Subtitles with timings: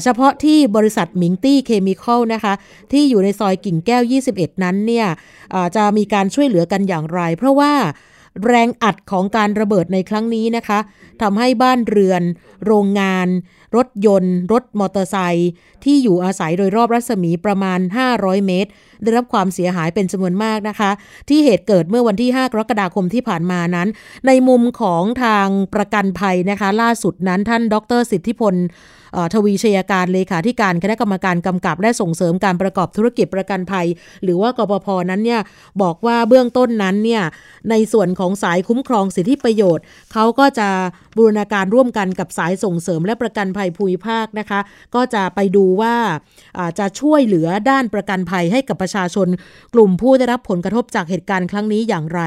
[0.04, 2.54] เฉพาะที่บริษัทมิงตี้เคมีคอลนะคะ
[2.92, 4.02] ที่อยู่ในซอยกิ่งแก้ว
[4.32, 5.06] 21 นั้นเนี่ย
[5.76, 7.72] จะมีการช่วยเหลือกันอย่างไร เพราะว่า
[8.46, 10.78] แรงอัดของการระเบิดในครั้งนี้นะคะ
[11.22, 12.22] ทำให้บ้านเรือน
[12.66, 13.28] โรงงาน
[13.76, 15.50] รถยนต์ รถมอเตอร์ไซค์
[15.84, 17.78] ที่อยู่อาศัยโดยรอบรัศมีประมาณ
[18.12, 18.70] 500 เมตร
[19.02, 20.90] ได้รับความเสียหายเป็นจำนวนมากนะคะ
[21.28, 23.88] ที่เหตุเกิดเมื่อวันที่ 5 กรกฎาคมที่ผ่านมานั้น
[24.26, 28.54] ในมุมของทางประกันภัยนะคะ ล่าสุดนั้นท่าน ดร สิทธิพล
[29.34, 33.86] ทวีชัยการเลขาธิการคณะกรรมการกำกับ และส่งเสริมการประกอบธุรกิจประกันภัย
[34.22, 35.40] หรือว่ากปพนั้นเนี่ย
[35.82, 37.22] บอกว่าเบื้องต้นนั้นเนี่ย
[37.70, 40.68] ในส่วนของสายคุ้มครองสิทธิประโยชน์เขาก็จะ
[41.16, 44.60] บูรณาการร่วมกันกับสายส่งเสริมและประกันภัยภูมิภาคนะคะ
[44.94, 45.94] ก็จะไปดูว่า
[46.78, 49.28] จะช่วยเหลือด้านประกันภัยให้กับประชาชน
[49.74, 52.20] กลุ่มผู้ได้รับผลกระทบจากเหตุการณ์ครั้งนี้อย่างไร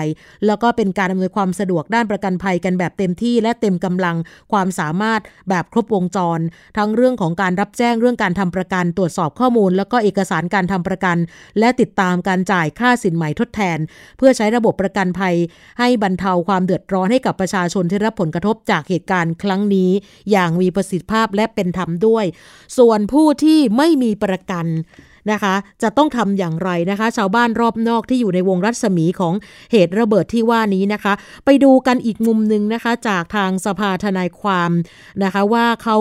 [0.46, 4.16] แล้วก็เป็นการอำนวยความสะดวกด้านประกันภัยกันแบบเต็มที่และเต็มกำลัง
[4.52, 6.40] ความสามารถแบบครบวงจร
[6.78, 11.18] ทั้งเรื่องของการรับแจ้งเรื่องการทำประกัน ตรวจสอบข้อมูล แล้วก็เอกสารการทำประกัน
[11.60, 13.80] และติดตามการจ่ายค่าสินใหม่ทดแทน
[14.18, 15.36] เพื่อใช้ระบบประกันภัย
[15.80, 19.92] ให้บรรเทาความเดือดร้อนให้กับประชาชนที่รับผลกระทบจากเหตุการณ์ครั้งนี้
[20.32, 22.26] อย่างมีประสิทธิภาพและเป็นธรรมด้วย
[22.78, 24.66] ส่วนผู้ที่ไม่มีประกัน
[25.32, 29.34] นะคะ จะต้องทำอย่างไรนะคะ ชาวบ้านรอบนอกที่อยู่ในวงรัศมีของ
[29.72, 31.14] เหตุระเบิดที่ว่านี้นะคะ
[31.46, 34.72] ไปดูกันอีกมุมหนึ่งนะคะ จากทางสภาทนายความ
[35.24, 35.98] นะคะ ว่าเขา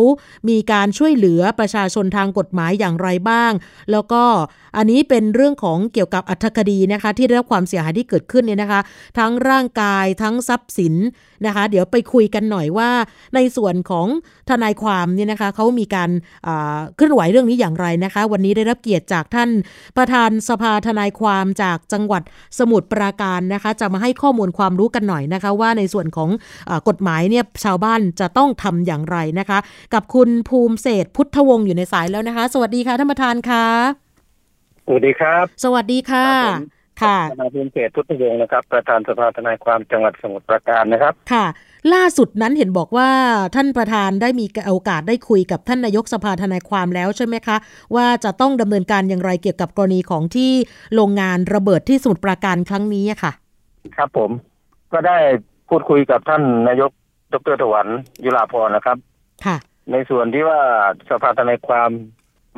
[0.49, 3.53] มีการช่วยเหลือประชาชนทางกฎหมายอย่างไรบ้าง
[3.91, 4.22] แล้วก็
[4.77, 8.81] อันนี้เป็นเรื่องของเกี่ยวกับอัธคดีนะคะ ที่ได้รับความเสียหายที่เกิดขึ้นเนี่ยนะคะ
[9.19, 10.94] ทั้งร่างกายทั้งทรัพย์สิน
[11.47, 12.91] นะคะ เดี๋ยวไปคุยกันหน่อยว่า
[13.35, 14.07] ในส่วนของ
[14.51, 16.11] ทนายความเนี่ยนะคะเขามีการ
[16.97, 19.51] เคลื่อนไหวเรื่องนี้อย่างไรนะคะ วันนี้ได้รับเกียรติจากท่าน
[19.97, 22.23] ประธานสภาทนายความจากจังหวัด
[22.59, 26.31] สมุทรปราการนะคะ จะมาให้ข้อมูลความรู้กันหน่อยนะคะ ว่าในส่วนของ
[26.71, 29.59] อกฎหมายเนี่ยชาวบ้านจะต้องทำอย่างไรนะคะ
[29.95, 33.67] กับคุณภูมิเศษพุทธวงศ์อยู่ในสายแล้วนะคะ สวัสดีค่ะท่านประธานค่ะ
[34.87, 41.47] สวัสดีครับ สวัสดีค่ะ ค่ะทนายภูมิเศษพุทธวงศ์นะครับ ประธานสภาทนายความจังหวัดสมุทรปราการนะครับ ค่ะ
[41.95, 43.11] ล่าสุดนั้นเห็นบอกว่า
[43.55, 47.57] ท่านประธานได้มีโอกาสได้คุยกับท่านนายกสภาทนายความแล้วใช่ไหมคะ
[47.95, 50.51] ว่าจะต้องดำเนินการอย่างไรเกี่ยวกับกรณีของที่
[50.95, 53.33] โรงงานระเบิดที่สมุทรปราการครั้งนี้ค่ะ
[53.97, 54.31] ครับผม
[54.93, 55.19] ก็ได้
[55.69, 56.91] พูดคุยกับท่านนายก
[57.33, 57.87] ดรถวัน
[58.25, 58.97] ยุลาพรนะครับ
[59.47, 59.56] ค่ะ
[59.93, 60.61] ในส่วนที่ว่า
[61.11, 61.91] สภาทนายความ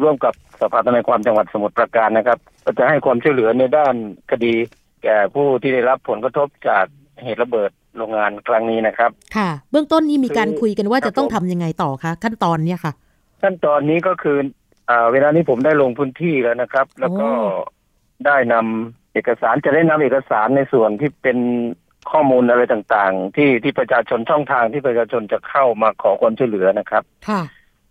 [0.03, 3.95] ร่วมกับสภาทนายความจังหวัดสมุทรปราการนะครับ ก็จะให้ความช่วยเหลือในด้าน
[4.31, 4.55] คดี
[5.03, 6.85] แก่ผู้ที่ได้รับผลกระทบจาก
[7.25, 12.93] เหตุระเบิดโรงงานครั้งนี้นะครับ ค่ะ เบื้องต้นนี้มีการคุยกันว่าจะต้องทํำยังไงต่อคะขั้นตอนเนี้ยค่ะ
[13.43, 14.39] ขั้นตอนนี้ก็คือ
[14.91, 17.31] อ่าเวลานี้ผมได้ลงพื้นที่แล้วนะครับ แล้วก็
[18.27, 21.39] ได้นำเอกสารจะได้นำเอกสารในส่วนที่เป็น
[22.11, 27.43] ข้อมูลอะไรต่างๆ ที่ที่ประชาชนช่องทางที่ประชาชนจะเข้ามาขอความช่วยเหลือนะครับ ค่ะ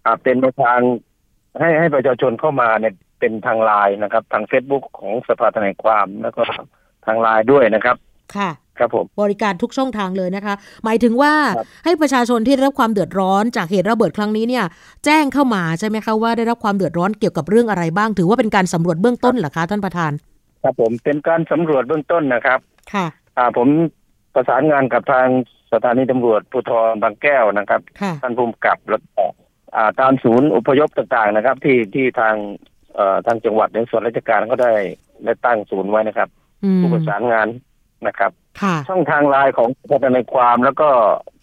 [0.05, 0.79] อ่าเป็นในทาง
[1.59, 2.93] ให้ให้ประชาชนเข้ามาเนี่ย
[3.23, 6.43] เป็นทางไลน์นะครับ ทางเฟซบุ๊กของสภาทนายความแล้วก็
[7.05, 7.95] ทางไลน์ด้วยนะครับ
[8.35, 10.55] ค่ะ ครับผม บริการทุกช่องทางเลยนะคะ
[10.85, 14.65] หมายถึงว่าครับให้ประชาชนที่ได้รับความเดือดร้อนจากเหตุระเบิดครั้งนี้เนี่ย
[15.05, 20.11] แจ้งเข้ามาใช่ไหมคะว่าได้รับความเดือดร้อนเกี่ยวกับเรื่องอะไรบ้าง ถือว่าเป็นการสำรวจเบื้องต้นเหรอคะท่านประธาน
[20.63, 22.59] ครับผมเป็นการสำรวจเบื้องต้นนะครับ
[22.93, 23.05] ค่ะ
[23.37, 23.67] อ่าผม
[24.33, 25.27] ประสานงานกับทาง
[25.73, 29.23] สถานีตำรวจภูธรบางแก้วนะครับค่ะท่านภูมิกับแล้วก็
[29.75, 32.72] อ่าตามศูนย์อพยพต่างๆนะครับ ที่ที่ทางเอ่อ
[33.25, 34.73] ทางจังหวัดในส่วนราชการก็ได้
[35.25, 36.29] ได้ตั้งศูนย์ไว้นะครับ
[36.63, 37.47] อืมผู้ประสานงาน
[38.07, 38.31] นะครับ
[38.61, 40.89] ค่ะช่องทางไลน์ของสภาทนายความแล้วก็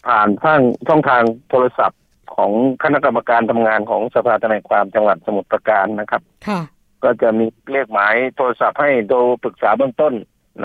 [0.06, 2.00] ผ่านทางช่องทางโทรศัพท์
[2.34, 2.50] ของ
[2.82, 6.60] คณะกรรมการทำงานของสภาทนายความจังหวัดสมุทรปราการนะครับค่ะ
[7.04, 10.14] ก็จะมีเลขหมายโทรศัพท์ให้โทรปรึกษาเบื้องต้น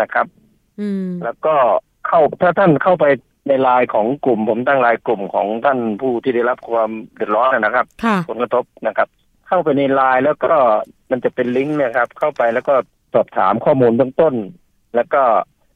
[0.01, 0.27] นะครับ
[0.79, 1.55] อืมแล้วก็
[2.07, 3.05] เข้าถ้าท่านเข้าไป
[3.47, 9.07] ในไลน์ของกลุ่ม ผมตั้งไลน์กลุ่มของท่านผู้ที่ได้รับความเดือดร้อนนะครับค่ะผลกระทบนะครับ
[9.47, 10.53] เข้าไปในไลน์แล้วก็
[11.11, 12.73] มันจะเป็นลิงก์เนะครับ เข้าไปแล้วก็
[13.13, 14.33] สอบถามข้อมูลเบื้องต้น
[14.95, 15.21] แล้วก็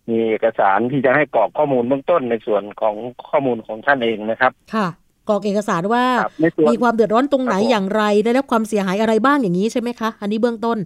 [0.10, 2.96] มีเอกสารที่จะให้กรอกข้อมูลเบื้องต้นในส่วนของ
[3.30, 4.88] ข้อมูลของท่านเองนะครับ ค่ะ
[5.30, 10.78] กรอกเอกสารว่าครับในส่วนมีความเดือดร้อนตรงไหนครับผมอย่างไรได้รับความเสียหายอะไรบ้างอย่างนี้ใช่ไหมคะ อันนี้เบื้องต้น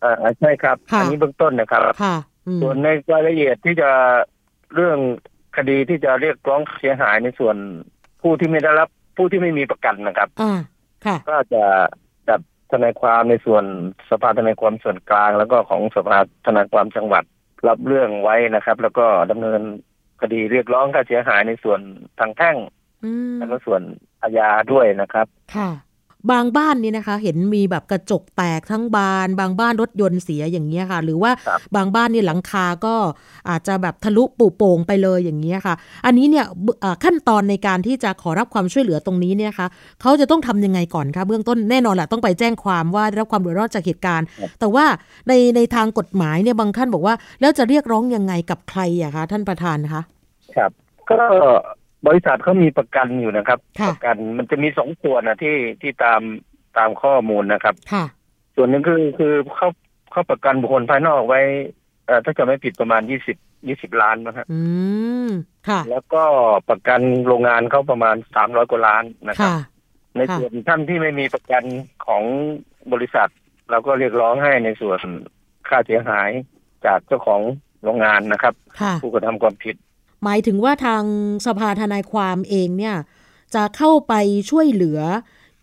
[0.00, 2.16] เอ่อใช่ครับค่ะอันี้เบื้องต้นนะครับค่ะ
[2.46, 3.90] อืมส่วนในรายละเอียดที่จะ
[4.74, 4.98] เรื่อง
[5.56, 7.56] คดีที่จะเรียกร้องเสียหายในส่วน
[8.22, 10.54] ผู้ที่ไม่ได้รับผู้ที่ไม่มีประกันนะครับอ่า
[11.06, 12.05] ค่ะ ก็จะจัด
[12.72, 13.64] ทนายความในส่วน
[14.10, 17.24] สภาทนายความส่วนกลาง แล้วก็ของสภาทนายความจังหวัด
[17.68, 19.60] รับเรื่องไว้นะครับ แล้วก็ดำเนิน
[20.20, 21.80] คดีเรียกร้องค่าเสียหายในส่วน
[22.18, 22.56] ทางแพ่ง
[23.04, 23.82] อืมแล้วก็ส่วน
[24.22, 25.26] อาญาด้วยนะครับ
[25.56, 25.70] ค่ะ
[26.30, 32.94] บางบ้านนี่นะคะ เห็นมีแบบกระจกแตกทั้งบาน บางบ้านรถยนต์เสียอย่างเงี้ยค่ะ หรือว่าครับบางบ้านนี่หลังคาก็
[33.48, 35.74] อาจจะแบบทะลุปุโป่งไปเลยอย่างเงี้ยค่ะ
[36.06, 39.66] อันนี้เนี่ยเบอ่าขั้นตอนในการที่จะขอรับความช่วยเหลือตรงนี้เนี่ยค่ะ
[40.00, 44.26] เขาจะต้องทำยังไงก่อนคะเบื้องต้นแน่นอนแหละต้องไปแจ้งความว่าได้รับความเดือดร้อนจากเหตุการณ์
[44.60, 44.86] แต่ว่า
[45.28, 50.02] ในในทางกฎหมายเนี่ยบางท่านบอกว่า แล้วจะเรียกร้องยังไงกับใครอะคะท่านประธานคะ
[50.56, 50.70] ครับ
[51.10, 51.20] ก็
[52.06, 56.20] บริษัทเขามีประกันอยู่นะครับค่ะประกันมันจะมีสองส่วนนะที่ที่ตาม
[56.78, 58.04] ตามข้อมูลนะครับค่ะ
[58.56, 59.68] ส่วนหนึ่งคือคือเขา
[60.10, 61.40] เขาประกันบุคคลภายนอกไว้
[62.06, 63.36] เอ่อถ้าจะไม่ผิดประมาณยี่สิบ
[63.68, 64.60] ยี่สิบล้านนะฮะอื
[65.28, 65.30] ม
[65.68, 66.22] ค่ะแล้วก็
[66.70, 69.58] ประกันโรงงานเขาประมาณสามร้อยกว่าล้านนะครับค่ะ
[70.16, 71.64] ในส่วนท่านที่ไม่มีประกัน
[72.06, 72.22] ของ
[72.92, 73.30] บริษัท
[73.70, 75.00] เราก็เรียกร้องให้ในส่วน
[75.68, 76.30] ค่าเสียหาย
[76.86, 77.40] จากเจ้าของ
[77.82, 79.76] โรงงานนะครับค่ะผู้กระทำความผิด
[80.24, 81.02] หมายถึงว่าทาง
[81.46, 82.96] สภาทนายความเองเนี่ย
[83.54, 84.14] จะเข้าไป
[84.50, 85.00] ช่วยเหลือ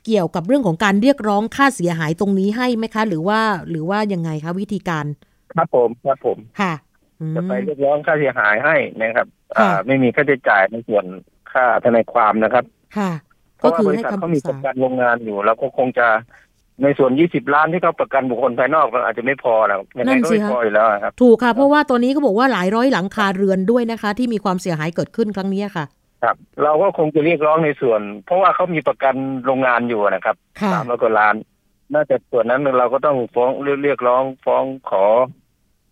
[0.06, 3.40] เกี่ยวกับเรื่องของการเรียกร้องค่าเสียหายตรงนี้ให้ไหมคะ หรือว่า
[3.70, 5.06] หรือว่ายังไงคะวิธีการ
[5.54, 6.74] ครับผมครับผมค่ะ
[7.22, 9.28] อืมจะไปเรียกร้องค่าเสียหายให้นะครับ
[9.58, 11.06] ค่ะอ่า ไม่มีค่าใช้จ่ายในส่วน
[11.52, 12.66] ค่าทนายความนะครับ
[12.98, 13.12] ค่ะ
[13.58, 16.08] เพก็ราะว่าคือบริให้ษัทคำเขาปรึมีกประษากันโรงงานอยู่เราก็คงจะ
[16.82, 25.86] ในส่วน 20 ล้านที่เขาประกันบุคคลภายนอกมันอาจจะไม่พอนะยังไงก็ไม่พออยู่แล้วครับ ถูกค่ะ เพราะว่าตัวนี้ก็บอกว่าหลายร้อยหลังคาเรือนด้วยนะคะ ที่มีความเสียหายเกิดขึ้นครั้งนี้ค่ะ
[26.24, 29.16] ครับ เราก็คงจะเรียกร้องในส่วน เพราะว่าเขามีประกัน
[29.46, 31.36] โรงงานอยู่นะครับค่ะสามร้อยกว่าล้าน
[31.94, 35.06] น่าจะส่วนนั้นเราก็ต้องฟ้องเรียกเรียกร้องฟ้องขอ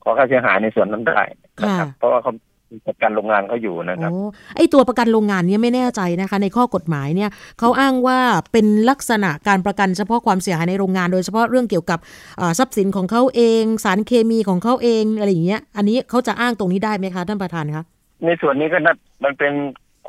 [0.03, 2.41] ขอค่าเสียหายในส่วนนั้นได้นะครับค่ะเพราะว่าเขามี
[2.87, 4.21] ประกันโรงงานเขาอยู่นะครับโอ้
[4.55, 7.29] ไอตัวประกันโรงงานเนี่ยไม่แน่ใจนะคะ ในข้อกฎหมายเนี่ย
[7.59, 8.19] เขาอ้างว่า
[8.51, 11.99] เป็นลักษณะการประกันเฉพาะความเสียหายในโรงงาน โดยเฉพาะเรื่องเกี่ยวกับ
[12.39, 17.83] อ่าทรัพย์สินของเขาเอง สารเคมีของเขาเองอะไรอย่างเงี้ย อันนี้เขาจะอ้างตรงนี้ได้ไหมคะท่านประธานคะ
[18.25, 19.53] ในส่วนนี้ก็นัดมันเป็น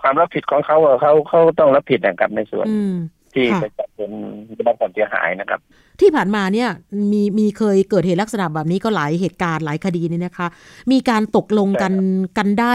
[0.01, 2.95] ความรับผิดของเขาอะเขาเขาต้องรับผิดนะครับในส่วนอืม
[3.35, 4.11] ที่ค่ะไปจัดเป็น
[4.55, 5.61] ได้รับความเสียหายนะครับ
[6.01, 6.69] ที่ผ่านมาเนี่ย
[7.13, 10.47] มีมีเคยเกิดเหตุลักษณะแบบนี้ก็หลายเหตุการณ์หลายคดีเนี่ยนะคะ
[10.93, 11.95] มีการตกลงกัน
[12.39, 12.75] กันได้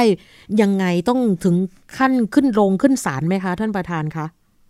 [0.62, 1.56] ยังไงต้องถึง
[1.98, 4.26] ขั้นขึ้นโรงขึ้นศาลไหมคะท่านประธานคะ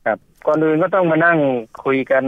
[0.05, 0.17] ครับ
[0.47, 1.37] ก่อนอื่นก็ต้องมานั่ง
[1.83, 2.23] คุยกัน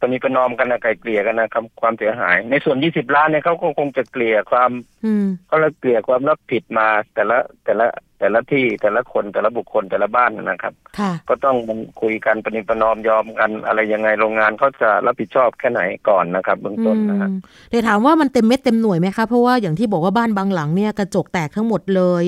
[0.00, 4.70] ปณิประนอมกันนะไกลเกลี่ยกันนะครับความเสียหาย ในส่วน20ล้านเนี่ยเขาก็คงจะเกลี่ยความ
[5.04, 7.86] อืมเขาเลยเกลี่ยความรับผิดมาแต่ละแต่ละ
[8.22, 22.22] แต่ละที่แต่ละคนแต่ละบุคคลแต่ละบ้านนะครับค่ะก็ต้องมาคุยกันปณิประนอมยอมกันอะไรยังไงโรงงานเขาจะรับผิดชอบแค่ไหนก่อนนะครับเบื้องต้นนะฮะอืมแต่ถามว่ามันเต็มเม็ดเต็มหน่วยไหมคะเพราะว่าอย่างที่บอกว่าบ้านบางหลังเนี่ยกระจกแตกทั้งหมดเลย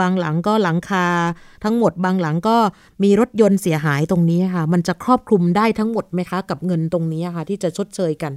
[0.00, 1.06] บางหลังก็หลังคา
[1.64, 2.56] ทั้งหมดบางหลังก็
[3.02, 8.32] มีรถยนต์เสียหายตรงนี้ค่ะ มันจะครอบคลุมได้ทั้งหมดไหมคะ กับเงินตรงนี้ค่ะ ที่จะชดเชยกัน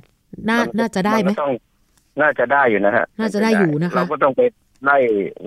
[0.49, 1.53] น่าน่าจะได้ไหมนก็ต้อง
[2.21, 4.41] น่าจะได้อยู่นะฮะน่าจะได้อยู่นะคะเราก็ต้องไป
[4.83, 4.97] ไล่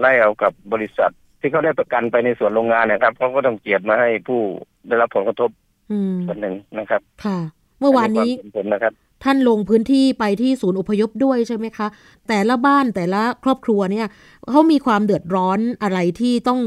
[0.01, 4.41] ไล่เอากับบริษัท ที่เขาได้ประกันไปในส่วนโรงงานนะครับเขาก็ต้องเจียดมาให้ผู้
[4.87, 5.51] ได้รับผลกระทบ
[5.91, 7.39] อืมส่วนหนึ่งนะครับ ค่ะ
[7.81, 8.93] เมื่อวานนี้อัความเห็ผมนะครับ
[9.25, 11.87] ท่านลงพื้นที่ไปที่ศูนย์อพยพด้วยใช่ไหมคะ
[12.29, 14.07] แต่ละบ้านแต่ละครอบครัวเนี่ย
[14.51, 16.61] เขามีความเดือดร้อนอะไรที่ต้อง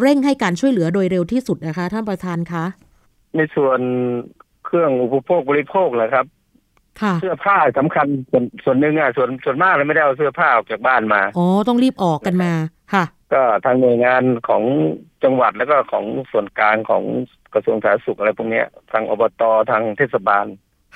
[0.00, 2.64] เร่งให้การช่วยเหลือโดยเร็วที่สุดนะคะ ท่านประธานคะ
[3.36, 3.80] ในส่วน
[4.64, 6.26] เครื่องอุปโภคบริโภคแหละครับ
[7.02, 12.52] ค่ะเสื้อผ้าสำคัญส่วนส่วนหนึ่งอะส่วนส่วนมากเราไม่ได้เอาเสื้อผ้าออกจากบ้านมาอ๋อต้องรีบออกกันมา
[12.92, 14.62] ค่ะ ก็ทางหน่วยงานของ
[15.24, 17.04] จังหวัดแล้วก็ของส่วนกลางของ
[17.54, 20.46] กระทรวงสาธารณสุขอะไรพวกเนี้ยทางอบตทางเทศบาล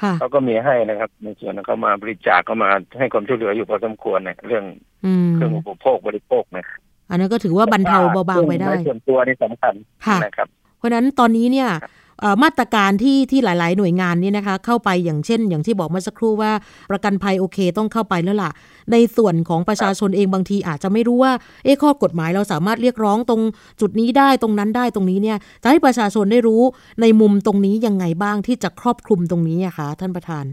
[0.02, 4.64] ค่ะเขาก็มีให้นะครับในส่วนนั้นเขามาบริจาคเข้ามาให้ความช่วยเหลืออยู่พอสมควรเนี่ยเรื่อง
[5.04, 6.66] อืมเครื่องอุปโภคบริโภคเนี่ย
[7.10, 9.74] อันนั้นก็ถือว่าบรรเทาเบาบางไปได้ในส่วนตัวนี่สำคัญ
[10.06, 11.92] ค่ะนะครับ เพราะฉะนั้นตอนนี้เนี่ยเอ่อ
[12.42, 16.52] มาตรการที่ที่หลาย ๆ หน่วยงานนี่นะคะ เข้าไปอย่างเช่น อย่างที่บอกเมื่อสักครู่ว่า
[16.90, 18.50] ประกันภัยโอเคต้องเข้าไปแล้วล่ะ
[18.92, 21.32] ในส่วนของประชาชนเองบางทีอาจจะไม่รู้ว่า
[21.64, 23.40] เอ๊ข้อกฎหมายเราสามารถเรียกร้องตรง
[23.80, 26.62] จุดนี้ได้ตรงนั้นได้ตรงนี้เนี่ยจะให้ประชาชนได้รู้
[27.00, 30.44] ในมุมตรงนี้ยังไงบ้างที่จะครอบคลุมตรงนี้อะคะท่านประธาน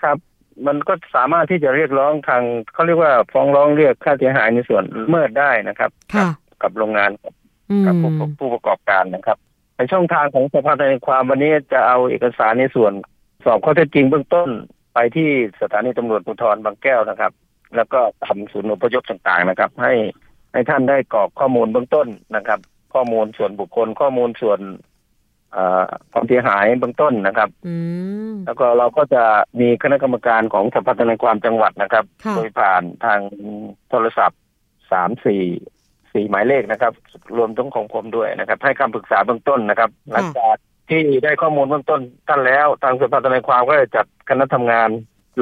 [0.00, 0.18] ครับ
[0.66, 2.42] มันก็สามารถที่จะเรียกร้องทาง
[2.72, 5.90] เขาเรียกว่าฟ้องร้องเรียกค่าเสียหายในส่วนเมิดได้นะครับ
[6.62, 7.10] กับโรงงาน
[7.86, 7.94] กับ
[8.38, 9.38] ผู้ประกอบการนะครับ
[9.76, 12.92] ในช่องทางของสภาทนายความวันนี้จะเอาเอกสารในส่วน
[13.44, 14.48] สอบข้อเท็จจริงเบื้องต้น
[14.94, 15.28] ไปที่
[15.60, 17.32] สถานีตำรวจภูธรบางแก้วนะครับ
[17.76, 19.92] แล้วก็ทำศูนย์อพยพต่างๆนะครับ ให้
[20.52, 22.60] ให้ท่านได้กรอกข้อมูลเบื้องต้นนะครับ
[22.94, 24.60] ข้อมูลส่วนบุคคลข้อมูลส่วน
[25.52, 27.74] เอ่อความเสียหายเบื้องต้นนะครับอื
[28.32, 29.22] มแล้วก็เราก็จะ
[29.60, 33.20] มีคณะกรรมการของสภาทนายความจังหวัดนะครับค่ะโดยผ่านทาง
[33.90, 34.40] โทรศัพท์
[34.92, 35.42] สามสี่
[36.14, 36.92] สี่หมายเลขนะครับ
[37.36, 40.56] รวมทั้งของผมด้วยนะครับ ให้คำปรึกษาเบื้องต้นนะครับ หลังจาก
[40.90, 44.90] ที่ได้ข้อมูลเบื้องต้นท่านแล้วทางสภาทนายความก็จะจัดคณะทำงาน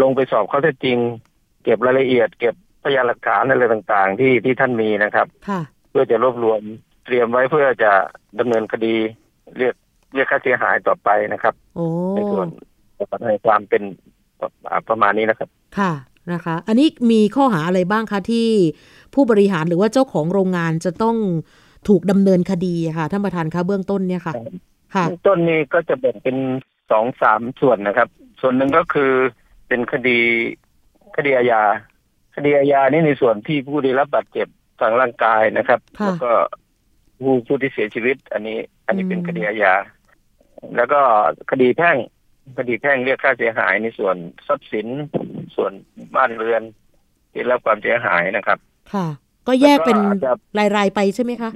[0.02, 0.99] ลงไปสอบข้อเท็จจริง
[1.64, 5.61] เก็บรายละเอียด เก็บพยานหลักฐานอะไรต่างๆ ที่ที่ท่านมีนะครับค่ะ
[5.91, 6.61] เพื่อจะรวบรวม
[7.05, 7.93] เตรียมไว้เพื่อจะ
[8.38, 8.95] ดำเนินคดี
[9.59, 9.75] เรียก
[10.14, 12.49] เรียกค่าเสียหายต่อไปนะครับโอ้ในส่วน
[13.29, 13.83] ในความเป็น
[14.88, 15.49] ประมาณนี้นะครับ
[15.79, 15.93] ค่ะ
[16.33, 18.49] นะคะ อันนี้มีข้อหาอะไรบ้างคะที่
[19.14, 21.17] ผู้บริหารหรือว่าเจ้าของโรงงานจะต้อง
[21.88, 24.35] ถูกดำเนินคดีอะค่ะท่านประธานคะเบื้องต้นเนี่ยค่ะ
[24.95, 26.37] ค่ะเบื้องต้นนี้ก็จะแบ่งเป็น
[26.91, 28.09] สองสามส่วนนะครับ
[28.41, 29.12] ส่วนหนึ่งก็คือ
[29.69, 30.19] เป็นคดี
[31.17, 31.62] คดีอาญา
[32.37, 34.49] คดีอาญานี่ในส่วนที่ผู้ได้รับบาดเจ็บ
[34.81, 36.31] ทางร่างกายนะครับค่ะแล้วก็
[37.23, 39.75] ผู้ผู้ที่เสียชีวิต อันนี้ อันนี้เป็นอืมคดีอาญา
[40.76, 41.00] แล้วก็
[41.50, 41.97] คดีแพ่ง
[42.57, 44.87] คดีแพ่งเรียกค่าเสียหายในส่วนทรัพย์สิน
[45.57, 45.73] ส่วน
[46.17, 46.63] บ้านเรือน
[47.33, 48.59] ที่ได้รับความเสียหายนะครับ
[48.93, 49.07] ค่ะ
[49.49, 50.33] ก็แยกเป็นแล้วก็อาจจะ
[50.77, 51.51] รายๆไปใช่ไหมคะ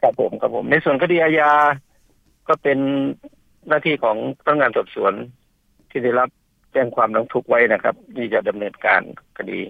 [0.00, 1.52] ครับผมครับผม ในส่วนคดีอาญา
[2.48, 2.78] ก็เป็น
[3.68, 5.12] หน้าที่ของพนักงานสอบสวน
[5.90, 6.28] ที่ได้รับ
[6.72, 9.02] แจ้งความร้องทุกข์ไว้นะครับที่จะดำเนินการ
[9.38, 9.60] คดี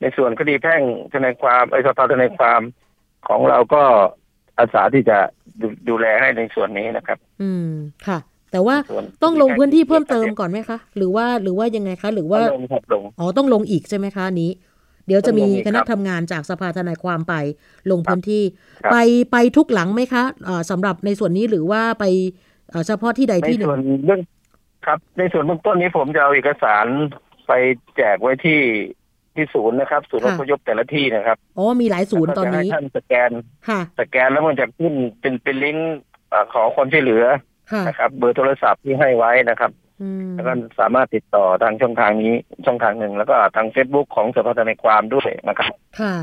[0.00, 2.60] ในส่วนคดีแพ่งทนายความไอ้สภาทนายความ
[3.28, 3.82] ของเราก็
[4.58, 5.18] อาสาที่จะ
[5.60, 7.70] ดูดูแลให้ในส่วนนี้นะครับ อืม
[8.06, 8.18] ค่ะ
[8.52, 14.50] แต่ว่าส่วนต้องลงพื้นที่เพิ่มเติมก่อนไหมคะ หรือว่าหรือว่ายังไงคะ หรือว่าลงครับลงอ๋อต้องลงอีกใช่ไหมคะอันนี้
[15.06, 17.34] เดี๋ยวจะมีต้องลงอีกคคณะรับทำงานจากสภาทนายความไป
[17.90, 18.42] ลงพื้นที่
[18.84, 18.96] ครับไป
[19.32, 22.04] ไปทุกหลังไหมคะเอ่อสำหรับในส่วนนี้หรือว่าไป
[22.70, 24.20] เอ่อเฉพาะที่ใดในที่หนึ่งส่วนเรื่อง
[24.86, 26.86] ครับ ในส่วนเบื้องต้นนี้ผมจะเอาเอกสาร
[27.46, 27.52] ไป
[27.96, 28.60] แจกไว้ที่
[29.34, 33.30] ที่ศูนย์นะครับ ศูนย์อพยพแต่ละที่นะครับอ๋อมีหลายศูนย์ตอนแล้วก็จะนี้ให้ท่านสแกน
[33.68, 35.98] ค่ะสแกนแล้วมันจะขึ้นเป็นเป็นลิงก์
[36.32, 37.40] อ่าขอความช่วยเหลือค่ะ
[37.86, 39.70] นะครับ เบอร์โทรศัพท์ที่ให้ไว้นะครับ
[40.02, 42.34] อืมแล้วก็สามารถติดต่อทางช่องทางนี้
[42.66, 46.14] ช่องทางหนึ่ง แล้วก็ทางเฟซบุ๊กของสภาทนายความด้วยนะครับ ค่ะ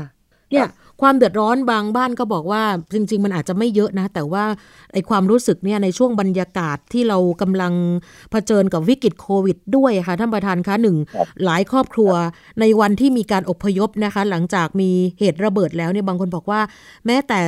[0.50, 0.68] เนี่ย
[1.00, 4.44] ความเดือดร้อนบางบ้านก็บอกว่าจริง ๆ มันอาจจะไม่เยอะนะ แต่ว่า
[4.92, 7.72] ไอความรู้สึกเนี่ยในช่วงบรรยากาศที่เรากำลัง
[8.30, 10.96] เผชิญกับวิกฤตโควิดด้วยค่ะท่านประธานคะหนึ่ง
[11.44, 12.12] หลายครอบครัว
[12.60, 16.60] ในวันที่มีการอพยพนะคะ หลังจากมีเหตุระเบิดแล้วเนี่ยบางคนบอกว่า
[17.06, 17.40] แม้แต่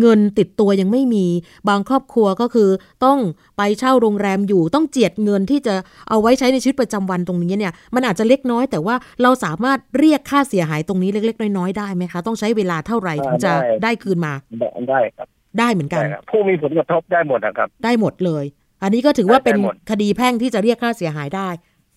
[0.00, 1.26] เงินติดตัวยังไม่มี
[1.68, 2.68] บางครอบครัวก็คือ
[3.04, 3.18] ต้อง
[3.62, 5.74] ไปเช่าโรงแรมอยู่ต้องเจียดเงินที่จะ
[6.08, 18.44] เอาไว้ใช้ในชีวิตประจำวันตรงนี้เนี่ยมันอาจจะเล็กน้อย แต่ว่าเราสามารถเรียกค่าเสียหายตรงนี้เล็ก ๆ น้อยๆได้ไหมคะ ต้องใช้เวลาเท่าไหร่ถึงจะได้ได้คืนมาได้ได้ครับได้เหมือนกันได้ครับผู้มีผลกระทบได้หมดนะครับ ได้หมดเลย
[18.82, 21.48] อันนี้ก็ถือว่าเป็นได้หมดคดีแพ่งที่จะเรียกค่าเสียหายได้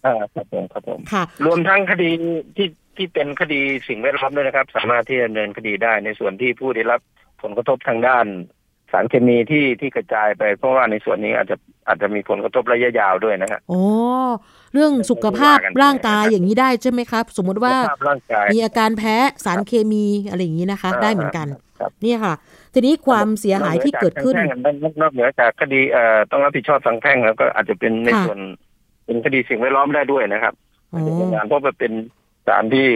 [0.05, 2.09] อ่าครับผมครับผมค่ะ รวมทั้งคดี
[2.57, 2.67] ที่
[2.97, 6.99] ที่เป็นคดีสิ่งแวดล้อมด้วยนะครับ สามารถที่จะดำเนินคดีได้ในส่วนที่ผู้ได้รับ
[7.41, 8.25] ผลกระทบทางด้าน
[8.93, 11.55] สารเคมีที่ที่กระจายไป เพราะว่าในส่วนนี้อาจจะ
[11.87, 13.81] อาจจะมีผลกระทบระยะยาวด้วยนะครับอ๋อ
[14.73, 21.47] เรื่องสุขภาพร่างกายอย่างนี้ได้ใช่ไหมครับ สมมติว่าสภาพร่างกายมีอาการแพ้สารเคมีอะไรอย่างนี้นะคะอ่าได้เหมือนกัน
[21.79, 22.33] ครับเนี่ยค่ะ
[22.73, 28.39] ทีนี้ความเสียหายที่เกิดขึ้นนอกเหนือจากทางแพ่งนอกเหนือจากคดีเอ่อต้องรับผิดชอบทางแพ่งแล้วก็อาจจะเป็นในค่ะส่วน
[29.05, 30.53] เป็นคดีสิ่งแวดล้อมได้ด้วยนะครับ
[30.93, 31.91] อ๋ออาจจะเป็นงานเพราะมันเป็น
[32.47, 32.87] สารที่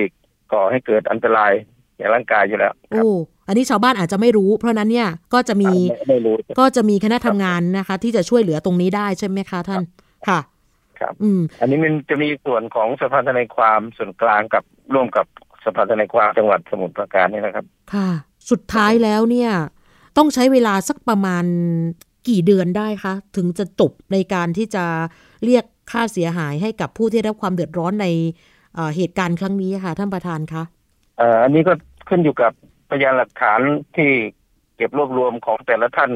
[0.54, 1.52] ก่อให้เกิดอันตราย
[1.98, 9.84] แก่ร่างกายอยู่แล้วครับโอ้อันนี้ชาวบ้านอาจจะไม่รู้ เพราะนั้นเนี่ยก็จะมีไม่ไม่รู้ก็จะมีคณะทำงานนะคะ ที่จะช่วยเหลือตรงนี้ได้ใช่ไหมคะท่าน
[10.28, 10.40] ค่ะ
[11.00, 14.64] ครับ อืม อันนี้มันจะมีส่วนของสภาทนายความส่วนกลางกับ
[14.94, 15.26] ร่วมกับ
[15.66, 18.10] สภาทนายความจังหวัดสมุทรปราการนี่นะครับ ค่ะ
[18.50, 19.52] สุดท้ายแล้วเนี่ย
[20.18, 21.46] ต้องใช้เวลาสักประมาณ
[22.30, 24.86] กี่เดือนได้คะถึงจะจบในการที่จะ
[25.46, 28.08] เรียกค่าเสียหายให้กับผู้ที่ได้รับความเดือดร้อนใน
[28.76, 30.64] เอ่อเหตุการณ์ครั้งนี้ค่ะ ท่านประธานคะ
[31.18, 31.74] เอ่ออันนี้ก็
[32.10, 32.52] ขึ้นอยู่กับ
[32.90, 33.60] พยานหลักฐาน
[33.98, 34.12] ที่
[34.76, 36.12] เก็บรวบรวมของแต่ละท่าน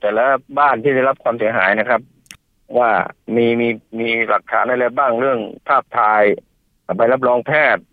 [0.00, 0.24] แต่ละ
[0.58, 2.00] บ้านที่ได้รับความเสียหายนะครับ
[2.78, 2.90] ว่า
[3.36, 3.68] มีมี
[4.00, 6.22] มีหลักฐานอะไรบ้างเรื่องภาพถ่าย
[6.96, 7.84] ใบรับรองแพทย์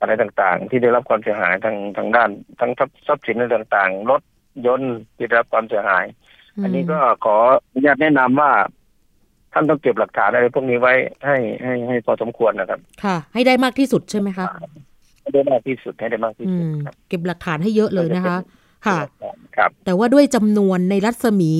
[0.00, 4.22] อะไรต่างๆ ที่ได้รับความเสียหายทางทางด้านทั้งทรัพย์ทรัพย์สินอะไรต่างๆรถ
[4.66, 6.04] ยนต์ที่ได้รับความเสียหาย
[6.62, 7.36] อันนี้ก็ขอ
[7.72, 8.52] อนุญาตแนะนำว่า
[9.52, 10.94] ท่านต้องเก็บหลักฐานอะไรพวกนี้ไว้
[11.26, 14.46] ให้ให้ให้พอสมควรนะครับ ค่ะ ให้ได้มากที่สุดใช่ไหมคะ
[15.26, 18.38] ให้ได้มากที่สุดให้ได้มากที่อืสุดมครับเก็บหลักฐานให้เยอะเลยนะคะ
[18.86, 18.98] ค่ะ
[19.56, 21.52] ครับแต่ว่าด้วยจำนวนในรัศมี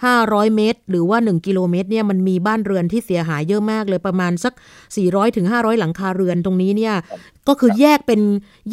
[0.00, 4.52] 500 เมตร หรือว่า 1 กิโลเมตรเนี่ยมันมีบ้านเรือนที่เสียหายเยอะมากเลยประมาณสัก
[4.94, 6.94] 400ถึง500 หลังคาเรือนตรงนี้เนี่ย
[7.48, 8.20] ก็คือแยกเป็น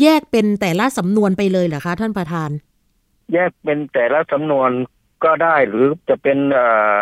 [0.01, 2.49] แยกเป็นแต่ละสำนวนไปเลยเหรอคะ ท่านประธาน
[3.33, 4.69] แยกเป็นแต่ละสำนวน
[5.23, 6.99] ก็ได้หรือจะเป็นเอ่อ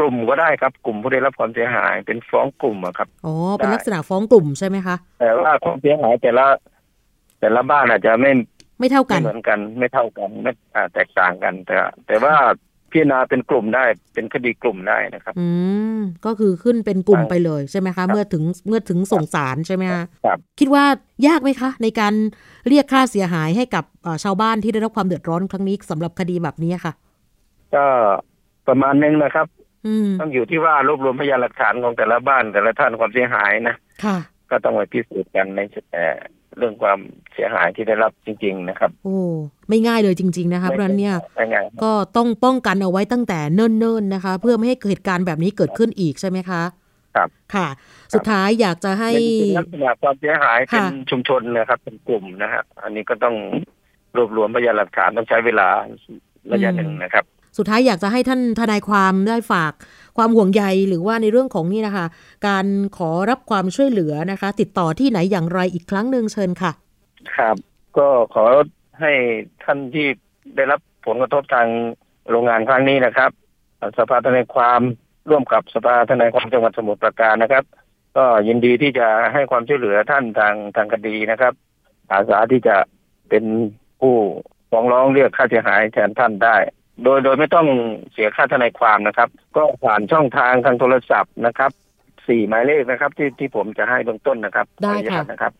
[0.00, 6.46] กลุ่มก็ได้ครับกลุ่มผู้ได้รับความเสียหายเป็นฟ้องกลุ่มอะครับอ๋อเป็นได้ลักษณะฟ้องกลุ่มใช่ไหมคะ แต่ว่าความเสียหายแต่ละ
[7.40, 8.32] แต่ละบ้านอาจจะไม่
[8.78, 11.76] ไม่เท่ากัไม่นเหมือนกัน ไม่เท่ากันไม่อ่าแตกต่างกัน แต่
[12.06, 12.34] แต่ว่า
[12.90, 15.48] พิจารณาเป็นกลุ่มได้เป็นคดีกลุ่มได้นะครับ อื
[15.98, 20.84] มก็คือขึ้นเป็นกลุ่มครับไปเลยใช่ไหมคะ เมื่อถึงเมื่อถึงส่งสารใช่ไหมคะครับคิดว่า
[21.26, 22.14] ยากไหมคะ ในการ
[22.68, 26.92] เรียกค่าเสียหายให้กับเอ่อชาวบ้านที่ได้รับความเดือดร้อนครั้งนี้สำหรับคดีแบบนี้ค่ะ
[27.74, 27.84] ก็
[28.68, 29.59] ประมาณนึงนะครับอืม
[30.20, 34.18] ต้องอยู่ที่ว่ารวบรวมพยานหลักฐานของแต่ละบ้านแต่ละท่านความเสียหายนะค่ะ
[34.50, 35.60] ก็ต้องไปพิสูจน์กันใน
[35.92, 36.18] เอ่อ
[36.58, 36.98] เรื่องความ
[37.34, 39.18] เสียหายที่ได้รับจริง ๆ นะครับ โอ้
[39.68, 46.62] ไม่ง่ายเลยจริง ๆ นะคะเพราะฉะนั้นเนี่ยไม่ง่ายก็ต้องป้องกันเอาไว้ตั้งแต่เนิ่นๆนะคะ เพื่อไม่ให้เกิดเหตุการณ์แบบนี้เกิดขึ้นอีกใช่ไหมคะ
[47.16, 47.68] ครับค่ะ
[48.14, 49.10] สุดท้ายอยากจะให้
[49.42, 53.34] เป็นลักษณะความเสียหายเป็นค่ะชุมชนนะครับ เป็นกลุ่มนะครับอันนี้ก็ต้อง
[54.16, 55.68] รวบรวมพยานหลักฐานต้องใช้เวลา
[56.52, 57.24] ระยะหนึ่งนะครับ
[57.60, 59.72] สุดท้ายอยากจะให้ท่านทนายความได้ฝาก
[60.16, 62.06] ความห่วงใยหรือว่าในเรื่องของนี่นะคะ
[62.48, 66.72] การขอรับความช่วยเหลือนะคะ ติดต่อที่ไหนอย่างไรอีกครั้งหนึ่งเชิญค่ะ
[67.36, 67.56] ครับ
[67.98, 68.44] ก็ขอ
[69.00, 69.12] ให้
[69.64, 70.06] ท่านที่
[70.56, 71.68] ได้รับผลกระทบทาง
[72.30, 73.30] โรงงานครั้งนี้นะครับ
[73.98, 74.80] สภาทนายความ
[75.30, 77.64] ร่วมกับสภาทนายความจังหวัดสมุทรปราการนะครับ
[78.16, 81.52] ก็ยินดีที่จะให้ความช่วยเหลือท่านทางทางคดีนะครับ
[82.12, 82.76] อาสาที่จะ
[83.28, 83.44] เป็น
[84.00, 84.14] ผู้
[84.70, 86.56] ฟ้องร้องเรียกค่าเสียหายแทนท่านได้
[87.04, 87.66] โดยโดยไม่ต้อง
[88.12, 91.70] เสียค่าทนายความนะครับ ก็ผ่านช่องทางทางโทรศัพท์นะครับ
[92.26, 95.52] สี่หมายเลขนะครับ ที่ที่ผมจะให้เบื้องต้นนะครับได้ขออนุญาค่ะตนะครับ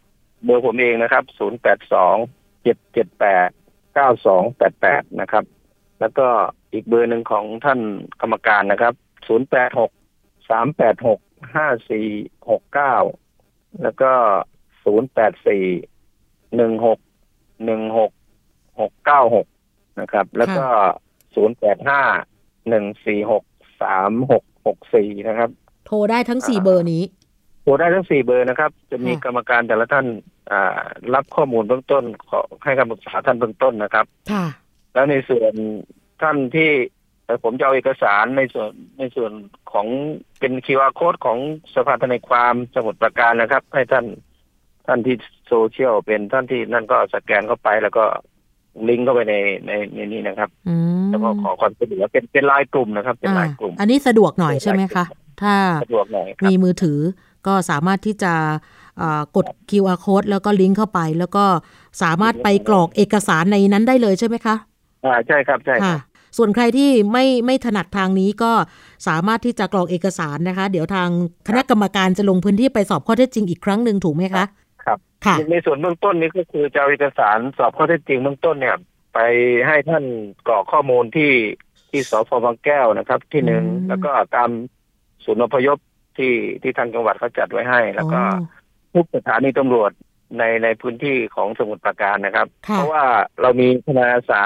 [0.44, 3.50] เบอร์ผมเองนะครับ0 8 2 7 7 8
[3.96, 5.44] 9 2 8 8นะครับ
[6.00, 6.26] แล้วก็
[6.72, 7.80] อีกเบอร์หนึ่งของท่าน
[8.20, 8.94] กรรมการนะครับ
[9.28, 9.90] 0 8 6
[10.50, 11.18] 3 8 6
[11.54, 14.12] 5 4 6 9แล้วก็
[14.84, 15.48] 0 8 4
[16.58, 16.98] 1 6
[17.68, 18.10] 1 6
[18.80, 20.66] 6 9 6นะครับ แล้วก็
[21.36, 23.44] 0 8 5 1 4 6
[23.80, 25.50] 3 6 6 4นะครับ
[25.86, 27.02] โทรได้ทั้งสี่เบอร์นี้
[27.62, 30.06] โทรได้ทั้งสี่เบอร์นะครับ จะมีค่ะกรรมการแต่ละท่าน
[30.52, 30.80] อ่า
[31.14, 34.46] รับข้อมูลเบื้องต้นขอให้คำปรึกษาท่านเบื้องต้นนะครับ ค่ะ
[34.94, 35.52] แล้วในส่วน
[36.22, 36.70] ท่านที่
[37.24, 39.32] เอ่อผมจะเอาเอกสารในส่วนในส่วน
[39.72, 39.86] ของ
[40.38, 41.38] เป็น QR โค้ดของ
[41.74, 44.06] สภาทนายความสมุทรปราการนะครับ ให้ท่าน
[44.86, 45.16] ท่านที่
[45.48, 48.04] โซเชียลเป็นท่านที่นั่นก็สแกนเข้าไปแล้วก็
[48.88, 49.34] ลิงก์เข้าไปใน
[49.66, 55.04] ในในนี้นะครับอืมแล้วก็ขอความช่วยเหลือเป็นเป็นไลายกลุ่มนะครับ เป็นไลายกลุ่มอ่าอันนี้สะดวกหน่อยใช่ไหมคะ
[55.42, 55.54] ถ้า
[55.84, 56.98] สะดวกหน่อยครับมีมือถือ
[57.46, 58.34] ก็สามารถที่จะ
[59.00, 61.44] อ่ากด QR code แล้วก็ลิงก์เข้าไป แล้วก็
[62.02, 64.54] สามารถไปกรอกเอกสารในนั้นได้เลยใช่ไหมคะ
[65.04, 66.00] อ่าใช่ครับใช่คค่ะรับ
[66.36, 68.52] ส่วนใครที่ไม่ไม่ถนัดทางนี้ก็
[69.08, 71.08] สามารถที่จะกรอกเอกสารนะคะ เดี๋ยวทาง
[71.48, 74.46] คณะกรรมการจะลงพื้นที่ไปสอบข้อเท็จจริงอีกครั้งหนึ่งถูกไหมคะครับค่ะ
[75.50, 78.76] ในส่วนเบื้องต้นนี้ก็คือจะเอาเอกสารสอบข้อเท็จจริงเบื้องต้นเนี่ย
[79.14, 79.18] ไป
[79.66, 80.04] ให้ท่าน
[80.48, 81.32] กรอกข้อมูลที่
[81.90, 84.50] ที่สพบางแก้วนะครับ ที่หนึ่งอืมแล้วก็ตาม
[85.24, 85.78] ศูนย์อพยพ
[86.16, 88.58] ที่ที่ทางจังหวัดเขาจัดไว้ให้ แล้วก็อ๋อ
[88.94, 89.90] ทุกสถานีตำรวจ
[90.38, 93.04] ในในพื้นที่ของสมุทรปราการนะครับค่ะเพราะว่า
[93.40, 94.42] เรามีทนายอาสา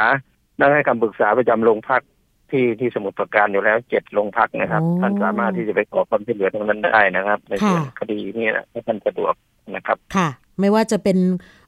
[0.61, 2.03] นั่งให้คำปรึกษาประจำโรงพัก
[2.51, 9.35] ที่ที่สมุทรปราการอยู่แล้วเจ็ดโรงพักนะครับอ๋อท่านสามารถที่จะไปขอความช่วยเหลือตรงนั้นได้นะครับ ในส่วนค่ะคดีนี้นะให้ท่านสะดวก
[9.75, 10.29] นะครับค่ะ
[10.61, 11.19] ไม่ว่าจะเป็น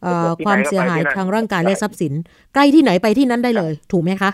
[0.02, 2.12] เอ่อที่ไหนความเสียหายก็ไปที่นั่นทางร่างกายและทรัพย์สิน
[2.54, 4.30] ใกล้ที่ไหนไปที่นั้นได้เลย ถูกไหมคะ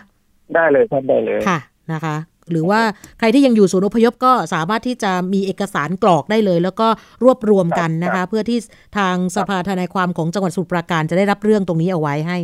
[0.55, 1.59] ได้เลยท่านได้เลยค่ะ
[1.93, 2.17] นะคะ
[2.51, 2.81] หรือว่า
[3.19, 6.89] ใครที่ยังอยู่ศูนย์อพยพก็สามารถที่จะมีเอกสารกรอกได้เลย แล้วก็
[7.25, 8.59] รวบรวมกันนะครัคะบเพื่อที่
[8.99, 12.39] ทางสภาทนายความของจังหวัดสมุพรปราการจะได้รับเรื่องตรงนี้เอาไว้ให้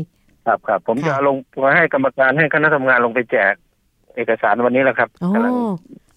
[0.46, 3.54] ครับครับผมค่ะจะลงมาให้กรรมการให้คณะทำงานลงไปแจก
[4.16, 5.54] เอกสารวันนี้แหละครับโอ้กำลัง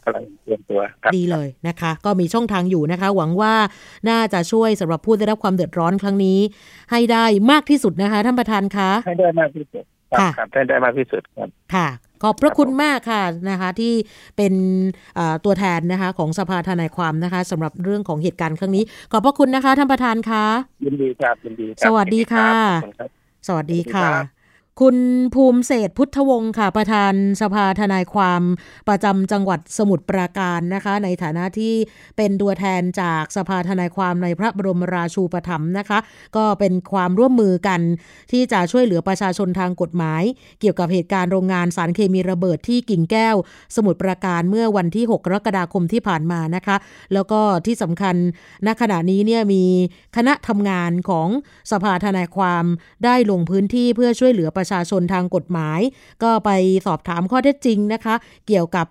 [0.03, 3.53] กำลังเตรียมตัวครับดีเลยนะคะ ก็มีช่องทางอยู่นะคะ หวังว่า
[4.09, 6.39] น่าจะช่วยสำหรับผู้ได้รับความเดือดร้อนครั้งนี้
[6.91, 11.87] ให้ได้มากที่สุดนะคะท่านประธานคะให้ได้มากที่สุดครับค่ะครับให้ได้มากที่สุดครับค่ะ
[12.23, 13.93] ขอบพระคุณมากค่ะนะคะที่
[14.37, 14.53] เป็น
[15.15, 20.45] เอ่อตัวแทนนะคะของสภาทนายความนะคะสำหรับเรื่องของเหตุการณ์ครั้งนี้ ขอบพระคุณนะคะท่านประธานคะ
[20.85, 22.49] ยินดีครับยินดีครับสวัสดีค่ะ
[22.83, 23.09] ขอบณรับ
[23.47, 24.40] สวัสดีค่ะ
[24.85, 24.97] คุณ
[25.35, 28.41] ภูมิเศษพุทธวงศ์ค่ะ ประธานสภาทนายความ
[28.87, 31.73] ประจำจังหวัดสมุทรปราการนะคะ ในฐานะที่
[32.17, 35.99] เป็นตัวแทนจากสภาทนายความในพระบรมราชูปถัมภ์นะคะ
[36.37, 37.81] ก็เป็นความร่วมมือกัน
[38.31, 40.23] ที่จะช่วยเหลือประชาชนทางกฎหมาย
[40.59, 43.35] เกี่ยวกับเหตุการณ์โรงงานสารเคมีระเบิดที่กิ่งแก้ว
[43.75, 46.75] สมุทรปราการเมื่อวันที่ 6 กรกฎาคมที่ผ่านมานะคะ
[47.13, 48.15] แล้วก็ที่สำคัญ
[48.65, 49.63] ณขณะนี้เนี่ยมี
[50.15, 51.27] คณะทำงานของ
[51.71, 52.63] สภาทนายความ
[53.05, 55.79] ได้ลงพื้นที่เพื่อช่วยเหลือประชาชาชนทางกฎหมาย
[56.23, 56.49] ก็ไป
[56.85, 58.15] สอบถามข้อเท็จจริงนะคะ
[58.47, 58.87] เกี่ยวกับ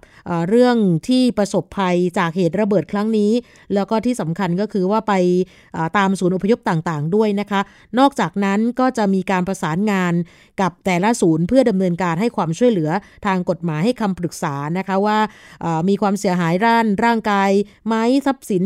[0.49, 0.77] เรื่อง
[1.09, 3.33] ที่ประสบภัยจากเหตุระเบิดครั้งนี้
[3.75, 5.13] แล้วก็ที่สำคัญก็คือว่าไป
[5.99, 7.61] ตามศูนย์อพยพต่างๆ ด้วยนะคะ
[7.99, 10.15] นอกจากนั้นก็จะมีการประสานงาน
[10.61, 12.91] กับแต่ละศูนย์เพื่อดำเนินการให้ความช่วยเหลือ
[13.27, 15.19] ทางกฎหมายให้คำปรึกษานะคะว่า
[15.89, 17.51] มีความเสียหายร่านร่างกาย
[17.87, 17.95] ไหม
[18.27, 18.65] ทรัพย์สิน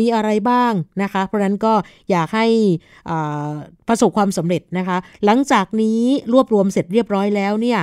[0.00, 1.74] มีอะไรบ้างนะคะ เพราะนั้นก็
[2.10, 2.46] อยากให้
[3.88, 7.78] ประสบความสำเร็จนะคะ หลังจากนี้รวบรวมเสร็จเรียบร้อยแล้วเนี่ย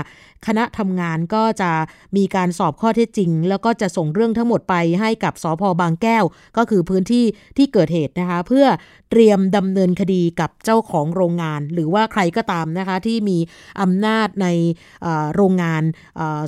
[0.48, 1.72] คณะทำงานก็จะ
[2.18, 6.24] มีการสอบข้อเท็จจริง แล้วก็จะส่งเรื่องทั้งหมดไปให้กับสพบางแก้ว
[6.58, 7.26] ก็คือพื้นที่
[7.58, 8.66] ที่เกิดเหตุนะคะ เพื่อ
[9.12, 13.38] เตรียมดำเนินคดีกับเจ้าของโรงงาน หรือว่าใครก็ตามนะคะที่มี
[13.82, 14.48] อำนาจใน
[15.36, 15.84] โรงงาน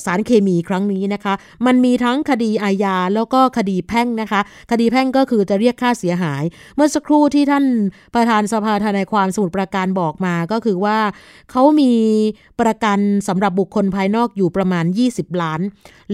[0.06, 1.34] สารเคมีครั้งนี้นะคะ
[1.65, 6.43] มันมีทั้งคดีอาญาแล้วก็คดีแพ่งนะคะ คดีแพ่งก็คือจะเรียกค่าเสียหาย
[6.75, 7.65] เมื่อสักครู่ที่ท่าน
[8.15, 10.97] ประธานสภาทนายความสมุทรปราการบอกมาก็คือว่า
[11.51, 11.93] เขามี
[12.62, 15.62] ประกันสำหรับบุคคลนภายนอกอยู่ประมาณ 20 ล้าน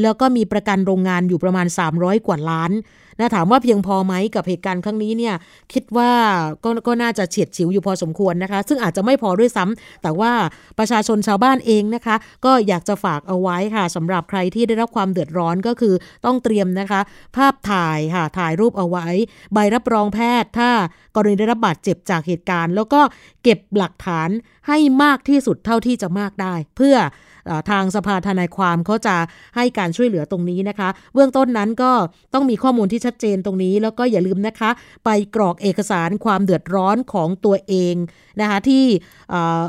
[0.02, 2.74] แล้วก็มีประกันโรงงานอยู่ประมาณ 300 กว่าล้าน
[3.20, 5.36] นะถามว่าเพียงพอไหมกับเหตุการณ์ครั้งนี้เนี่ย
[5.74, 6.12] คิดว่า
[6.64, 10.32] ก็ก็น่าจะเฉียดฉิวอยู่พอสมควรนะคะ ซึ่งอาจจะไม่พอด้วยซ้ำแต่ว่า
[10.80, 15.94] ประชาชนชาวบ้านเองนะคะ ก็อยากจะฝากเอาไว้ค่ะสำหรับใครที่ได้รับความเดือดร้อนก็คือ
[16.26, 17.02] ต้องเตรียมนะคะ
[17.36, 19.08] ภาพถ่ายค่ะถ่ายรูปเอาไว้
[19.54, 20.70] ใบรับรองแพทย์ ถ้า
[21.16, 23.02] กรณีได้รับบาดเจ็บจากเหตุการณ์ แล้วก็
[23.44, 24.30] เก็บหลักฐาน
[24.68, 26.96] ให้มากที่สุดเท่าที่จะมากได้ เพื่อ
[27.70, 29.16] ทางสภาทนายความเขาจะ
[29.56, 31.92] ให้การช่วยเหลือตรงนี้นะคะ เบื้องต้นนั้นก็
[32.34, 34.70] ต้องมีข้อมูลที่ชัดเจนตรงนี้ แล้วก็อย่าลืมนะคะ
[35.06, 37.96] ไปกรอกเอกสารความเดือดร้อนของตัวเอง
[38.42, 38.86] นะคะที่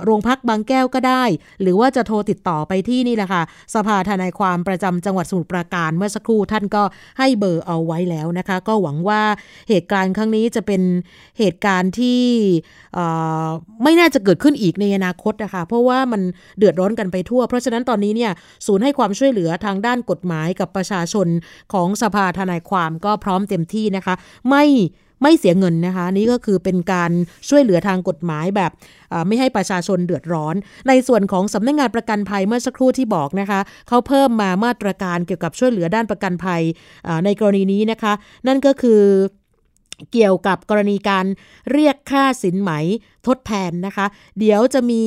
[0.05, 1.25] โรงพักบางแก้วก็ได้
[1.63, 3.43] หรือว่าจะโทรติดต่อไปที่นี่แหละค่ะ
[3.75, 6.83] สภาทนายความประจำจังหวัดสมุทรปราการเมื่อสักครู่ท่านก็
[7.19, 9.23] ให้เบอร์เอาไว้แล้วนะคะ ก็หวังว่า
[9.69, 10.83] เหตุการณ์ครั้งนี้จะเป็น
[11.39, 12.23] เหตุการณ์ที่
[13.83, 16.23] ไม่น่าจะเกิดขึ้นอีกในอนาคตนะคะเพราะว่ามัน
[16.59, 18.33] เดือดร้อนกันไปทั่วเพราะฉะนั้นตอนนี้เนี่ย
[18.67, 21.29] ศูนย์ให้ความช่วยเหลือทางด้านกฎหมายกับประชาชน
[21.73, 24.15] ของสภาทนายความก็พร้อมเต็มที่นะคะ
[24.51, 24.67] ไม่
[25.23, 27.11] ไม่เสียเงินนะคะ นี่ก็คือเป็นการ
[27.49, 28.73] ช่วยเหลือทางกฎหมายแบบ
[29.27, 30.55] ไม่ให้ประชาชนเดือดร้อน
[30.89, 36.63] ในส่วนของสำนักงงานประกันภัยเมื่อสักครู่ที่บอกนะคะเขาเพิ่มมามาตรการเกี่ยวกับช่วยเหลือด้านประกันภัย
[37.25, 38.13] ในกรณีนี้นะคะ
[38.47, 39.03] นั่นก็คือ
[40.13, 41.27] เกี่ยวกับกรณีการ
[41.73, 42.73] เรียกค่าสินไหม
[43.29, 44.07] ทดแทนนะคะ
[44.39, 45.05] เดี๋ยวจะมี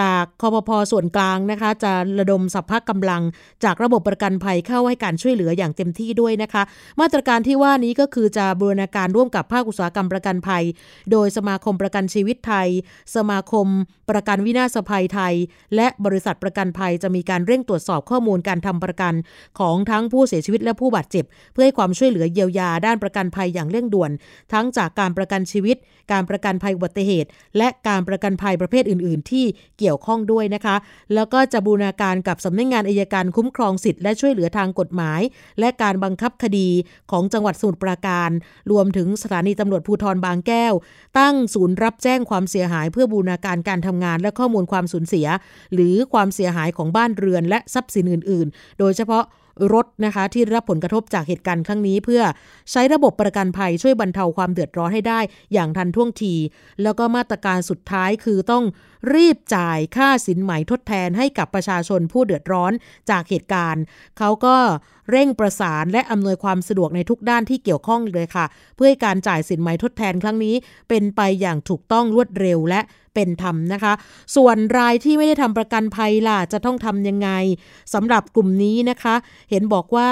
[0.00, 3.22] จากคอพพส่วนกลางนะคะ จะระดมสัพพะกำลัง
[3.64, 6.62] จากระบบประกันภัยเข้าให้การช่วยเหลืออย่างเต็มที่ด้วยนะคะ
[7.00, 10.64] มาตรการที่ว่านี้ก็คือจะบูรณาการร่วมกับภาคอุตสาหกรรมประกันภัย
[11.10, 12.68] โดยสมาคมประกันชีวิตไทย
[13.16, 13.66] สมาคม
[14.10, 15.34] ประกันวินาศภัยไทย
[15.76, 19.14] และบริษัทประกันภัยจะมีการเร่งตรวจสอบข้อมูลการทำประกัน
[19.58, 24.10] ของทั้งผู้เสียชีวิตและผู้บาดเจ็บ เพื่อให้ความช่วยเหลือเยียวยาด้านประกันภัยอย่างเร่งด่วน
[24.52, 25.76] ทั้งจากการประกันชีวิต
[26.12, 29.44] การประกันภัยอุบัติเหตุ และการประกันภัยประเภทอื่น ๆ ที่
[29.78, 30.76] เกี่ยวข้องด้วยนะคะ
[31.14, 35.20] แล้วก็จะบูรณาการกับสำนักงงานอายการคุ้มครองสิทธิ์และช่วยเหลือทางกฎหมาย
[35.60, 36.68] และการบังคับคดี
[37.10, 38.30] ของจังหวัดสมุทรปราการ
[38.70, 40.74] รวมถึงสถานีตำรวจภูธรบางแก้ว
[41.18, 45.26] ตั้งศูนย์รับแจ้งความเสียหาย เพื่อบูรณาการการทำงาน และข้อมูลความสูญเสีย
[45.74, 49.24] หรือความเสียหายของบ้านเรือนและทรัพย์สินอื่น ๆ โดยเฉพาะ
[49.72, 52.22] รถนะคะที่รับผลกระทบจากเหตุการณ์ครั้งนี้ เพื่อ
[52.70, 55.20] ใช้ระบบประกันภัยช่วยบรรเทาความเดือดร้อนให้ได้
[55.52, 56.34] อย่างทันท่วงที
[56.82, 58.64] แล้วก็มาตรการสุดท้ายคือต้อง
[59.14, 62.72] รีบจ่ายค่าสินไหมทดแทนให้กับประชาชนผู้เดือดร้อน
[63.10, 63.82] จากเหตุการณ์
[64.18, 64.56] เขาก็
[65.10, 70.54] เร่งประสานและอำนวยความสะดวกในทุกด้านที่เกี่ยวข้องเลยค่ะ เพื่อให้การจ่ายสินไหมทดแทนครั้งนี้
[70.88, 72.80] เป็นไปอย่างถูกต้องรวดเร็วและ
[73.14, 73.92] เป็นธรรมนะคะ
[74.36, 77.30] ส่วนรายที่ไม่ได้ทำประกันภัยล่ะจะต้องทำยังไง
[77.94, 79.14] สำหรับกลุ่มนี้นะคะ
[79.50, 80.10] เห็นบอกว่า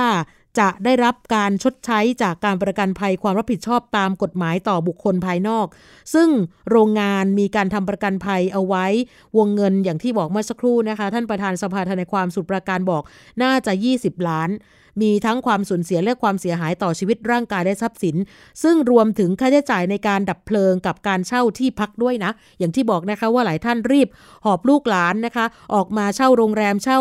[0.59, 5.67] จะได้รับการชดใช้จากการประกันภัยความรับผิดชอบตามกฎหมายต่อบุคคลภายนอก
[6.15, 6.29] ซึ่ง
[6.71, 8.87] โรงงานมีการทำประกันภัยเอาไว้
[9.39, 13.03] วงเงินอย่างที่บอกเมื่อสักครู่นะคะ ท่านประธานสภาทนายความสุดประการบอก
[13.43, 14.51] น่าจะ 20 ล้าน
[15.03, 18.17] มีทั้งความสูญเสียและความเสียหายต่อชีวิตร่างกายและทรัพย์สิน
[18.63, 24.09] ซึ่งรวมถึงค่าใช้จ่ายในการดับเพลิงกับการเช่าที่พักด้วยนะ อย่างที่บอกนะคะว่าหลายท่านรีบ
[24.45, 27.01] หอบลูกหลานนะคะ ออกมาเช่าโรงแรมเช่า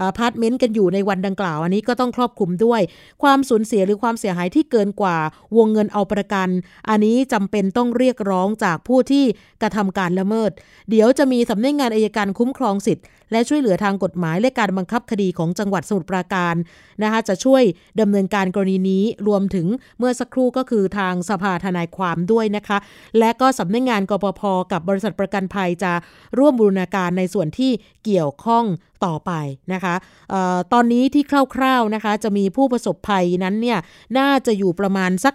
[0.00, 2.80] อพาร์ตเมนต์กันอยู่ในวันดังกล่าว อันนี้ก็ต้องครอบคลุมด้วย
[3.22, 5.16] ความสูญเสียหรือความเสียหายที่เกินกว่า
[5.56, 6.48] วงเงินเอาประกัน
[6.88, 9.24] อันนี้จำเป็นต้องเรียกร้องจากผู้ที่
[9.62, 10.50] กระทำการละเมิด
[10.90, 16.54] เดี๋ยวจะมีสำนักงานอายการคุ้มครองสิทธิ์ และช่วยเหลือทางกฎหมายและการบังคับคดีของจังหวัดสมุทรปราการ
[17.02, 17.62] นะคะจะช่วย
[18.00, 19.66] ดำเนินการกรณีนี้รวมถึง
[19.98, 22.78] เมื่อสักครู่ก็คือทางสภาทนายความด้วยนะคะ
[23.18, 25.92] และก็สำนักงานกปพกับบริษัทประกันภัยจะ
[26.38, 27.72] ร่วมบูรณาการในส่วนที่
[28.04, 28.64] เกี่ยวข้อง
[29.04, 29.32] ต่อไป
[29.72, 29.94] นะคะ
[30.32, 33.78] ออตอนนี้ที่คร่าวๆนะคะจะมีผู้ประสบภัยนั้นเนี่ย
[34.18, 35.34] น่าจะอยู่ประมาณสัก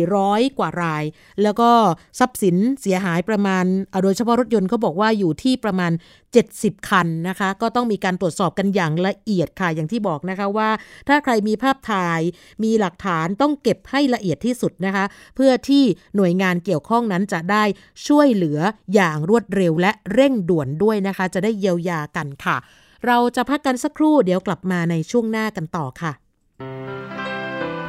[0.00, 1.04] 400 กว่าราย
[1.42, 1.70] แล้วก็
[2.18, 3.64] ทรัพย์สินเสียหายประมาณ
[4.02, 5.92] โดยเฉพาะรถยนต์เขาบอกว่าอยู่ที่ประมาณ
[6.40, 10.70] 70 คันนะคะก็ต้องมีการตรวจสอบกันอย่างละเอียดค่ะอย่างที่บอกนะคะว่า
[11.08, 12.20] ถ้าใครมีภาพถ่าย
[12.64, 15.04] มีหลักฐานต้องเก็บให้ละเอียดที่สุดนะคะ
[15.36, 15.84] เพื่อที่
[16.16, 17.64] หน่วยงานเกี่ยวข้องนั้นจะได้
[18.06, 18.58] ช่วยเหลือ
[18.94, 22.58] อย่างรวดเร็วและเร่งด่วนด้วยนะคะ จะได้เยียวยากันค่ะ
[23.06, 26.12] เราจะพักกันสักครู่เดี๋ยวกลับมาในช่วงหน้ากันต่อค่ะ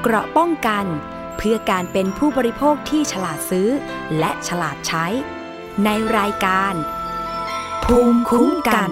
[0.02, 0.86] เกราะป้องกัน
[1.38, 3.70] เพื่อการเป็นผู้บริโภคที่ฉลาดซื้อ
[4.20, 5.06] และฉลาดใช้
[5.86, 6.74] ในรายการ
[7.84, 8.92] ภูมิคุ้มกัน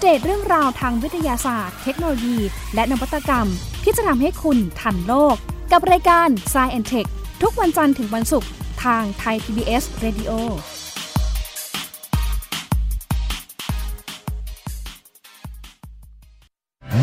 [0.00, 2.38] เดตเรื่องราวทางวิทยาศาสตร์ เทคโนโลยี
[2.74, 3.46] และนวัตกรรม
[3.84, 5.36] ที่จะทำให้คุณทันโลก
[5.72, 7.08] กับรายการ s c i e n t e c h
[7.42, 8.50] ทุกวันจันทร์ถึงวันศุกร์
[8.84, 10.30] ทางไทย PBS Radio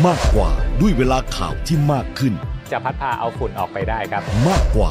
[0.06, 2.32] มากกว่าด้วยเวลาข่าวที่มากขึ้น
[2.70, 4.90] จะพัดพาเอาฝุ่นออกไปได้ครับ มากกว่า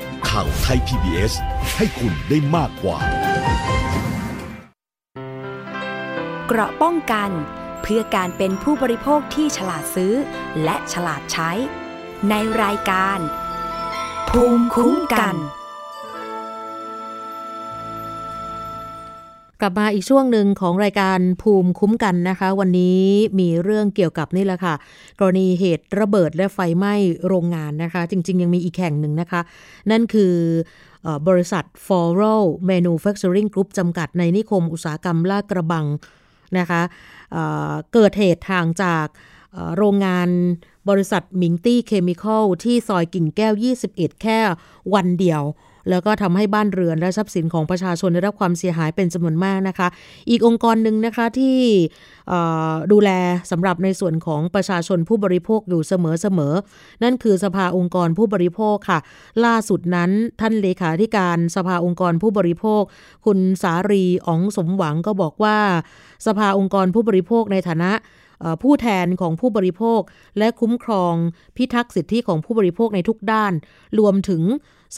[0.29, 1.33] ข่าวไทย PBS
[1.77, 2.97] ให้คุณได้มากกว่า
[6.47, 7.29] เกราะป้องกัน
[7.81, 10.13] เพื่อการเป็นผู้บริโภคที่ฉลาดซื้อ
[10.63, 11.51] และฉลาดใช้
[12.29, 13.19] ในรายการ
[14.29, 15.35] ภูมิคุ้มกัน
[19.61, 23.01] กลับมาอีกช่วงหนึ่งของรายการภูมิคุ้มกันนะคะ วันนี้
[23.39, 24.75] มีเรื่องเกี่ยวกับนี่แหละค่ะ
[25.19, 26.93] กรณีเหตุระเบิดและไฟไหม้
[27.27, 29.41] โรงงานนะคะ จริง ๆ ยังมีอีกแห่งหนึ่งนะคะ
[29.91, 30.33] นั่นคือ
[31.05, 35.85] อบริษัท f o r a l Manufacturing Group จำกัดในนิคมอุตสาหกรรมลาดกระบัง
[36.57, 36.81] นะคะ
[37.31, 39.05] เเกิดเหตุทางจาก
[39.77, 40.29] โรงงาน
[40.89, 43.53] บริษัทมิงตี้เคมีคอลที่ซอยกิ่งแก้ว
[43.87, 44.39] 21 แค่
[44.93, 45.41] วันเดียว
[45.89, 49.87] แล้วก็ทำให้บ้านเรือนและทรัพย์สินของประชาชนได้รับความเสียหายเป็นจำนวนมากนะคะ
[50.29, 51.57] อีกองค์กรหนึ่งนะคะที่
[52.91, 53.09] ดูแล
[53.51, 55.93] สำหรับในส่วนของประชาชนผู้บริโภคอยู่เส
[56.37, 58.99] มอๆ นั่นคือสภาองค์กรผู้บริโภคค่ะ
[59.45, 62.81] ล่าสุดนั้นท่านเลขาธิการสภาองค์กรผู้บริโภค
[63.25, 65.57] คุณสารีอ๋องสมหวังก็บอกว่า
[66.27, 67.91] สภาองค์กรผู้บริโภคในฐานะ
[68.63, 70.01] ผู้แทนของผู้บริโภค
[70.37, 71.13] และคุ้มครอง
[71.57, 73.53] พิทักษ์สิทธิของผู้บริโภคในทุกด้าน
[73.99, 74.43] รวมถึง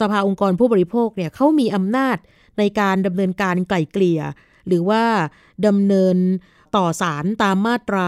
[0.00, 2.16] สภาองค์กรผู้บริโภคเนี่ยเขามีอำนาจ
[2.58, 4.20] ในการดำเนินการไกล่เกลี่ย
[4.66, 5.04] หรือว่า
[5.66, 6.16] ดำเนิน
[6.76, 8.06] ต่อศาลตามมาตรา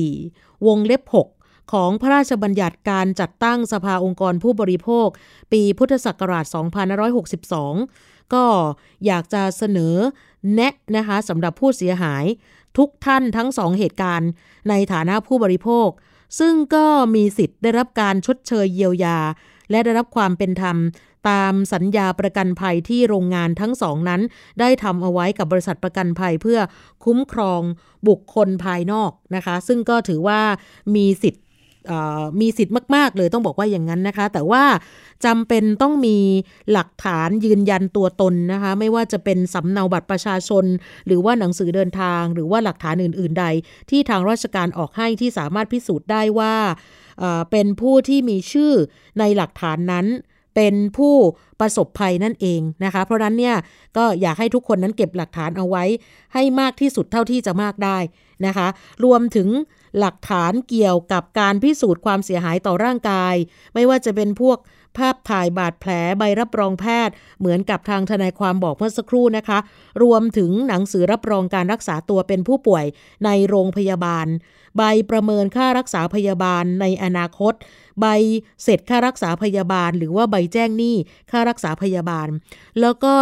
[0.00, 1.02] 14 วงเล็บ
[1.38, 5.08] 6 ของพระราชบัญญัติการจัดตั้งสภาองค์กรผู้บริโภค
[5.52, 6.44] ปีพุทธศักราช
[7.40, 8.44] 2562 ก็
[9.06, 9.94] อยากจะเสนอ
[10.54, 12.24] แนะนะคะสำหรับผู้เสียหาย
[12.78, 14.30] ทุกท่านทั้งสองเหตุการณ์
[14.68, 15.88] ในฐานะผู้บริโภค
[16.38, 19.18] ซึ่งก็มีสิทธิ์ได้รับการชดเชยเยียวยา
[19.70, 20.76] และได้รับความเป็นธรรม
[21.28, 24.20] ตามสัญญาประกันภัยที่โรงงานทั้งสองนั้น
[24.60, 26.58] ได้ทำเอาไว้กับบริษัทประกันภัยเพื่อ
[27.04, 27.62] คุ้มครอง
[28.08, 30.40] บุคคลภายนอกนะคะ ซึ่งก็ถือว่า
[30.96, 31.42] มีสิทธิ์
[32.40, 34.64] มีสิทธิ์มาก ๆ เลยต้องบอกว่าอย่างนั้นนะคะ แต่ว่า
[35.24, 36.18] จำเป็นต้องมี
[36.72, 40.64] หลักฐานยืนยันตัวตนนะคะ ไม่ว่าจะเป็นสำเนาบัตรประชาชน
[41.06, 43.46] หรือว่าหนังสือเดินทาง หรือว่าหลักฐานอื่น ๆ ใด
[43.90, 46.54] ที่ทางราชการออกให้ที่สามารถพิสูจน์ได้ว่า
[47.50, 48.72] เป็นผู้ที่มีชื่อ
[49.18, 50.06] ในหลักฐานนั้น
[50.54, 51.14] เป็นผู้
[51.60, 53.56] ประสบภัยนั่นเองนะคะ เพราะนั้นเนี่ย
[53.96, 55.84] ก็อยากให้ทุกคนนั้นเก็บหลักฐานเอาไว้
[56.34, 57.98] ให้มากที่สุดเท่าที่จะมากได้
[58.46, 58.68] นะคะ
[59.04, 59.48] รวมถึง
[59.98, 63.34] หลักฐานเกี่ยวกับการพิสูจน์ความเสียหายต่อร่างกาย
[63.74, 64.58] ไม่ว่าจะเป็นพวก
[64.98, 69.58] ภาพถ่ายบาดแผลใบรับรองแพทย์ เหมือนกับทางทนายความบอกเมื่อสักครู่นะคะ
[70.02, 72.84] รวมถึงหนังสือรับรองการรักษาตัวเป็นผู้ป่วย
[73.24, 74.26] ในโรงพยาบาล
[74.76, 77.52] ใบประเมินค่ารักษาพยาบาลในอนาคต
[78.00, 78.06] ใบ
[78.62, 80.96] เสร็จค่ารักษาพยาบาล หรือว่าใบแจ้งหนี้
[81.30, 82.28] ค่ารักษาพยาบาล
[82.80, 83.14] แล้วก็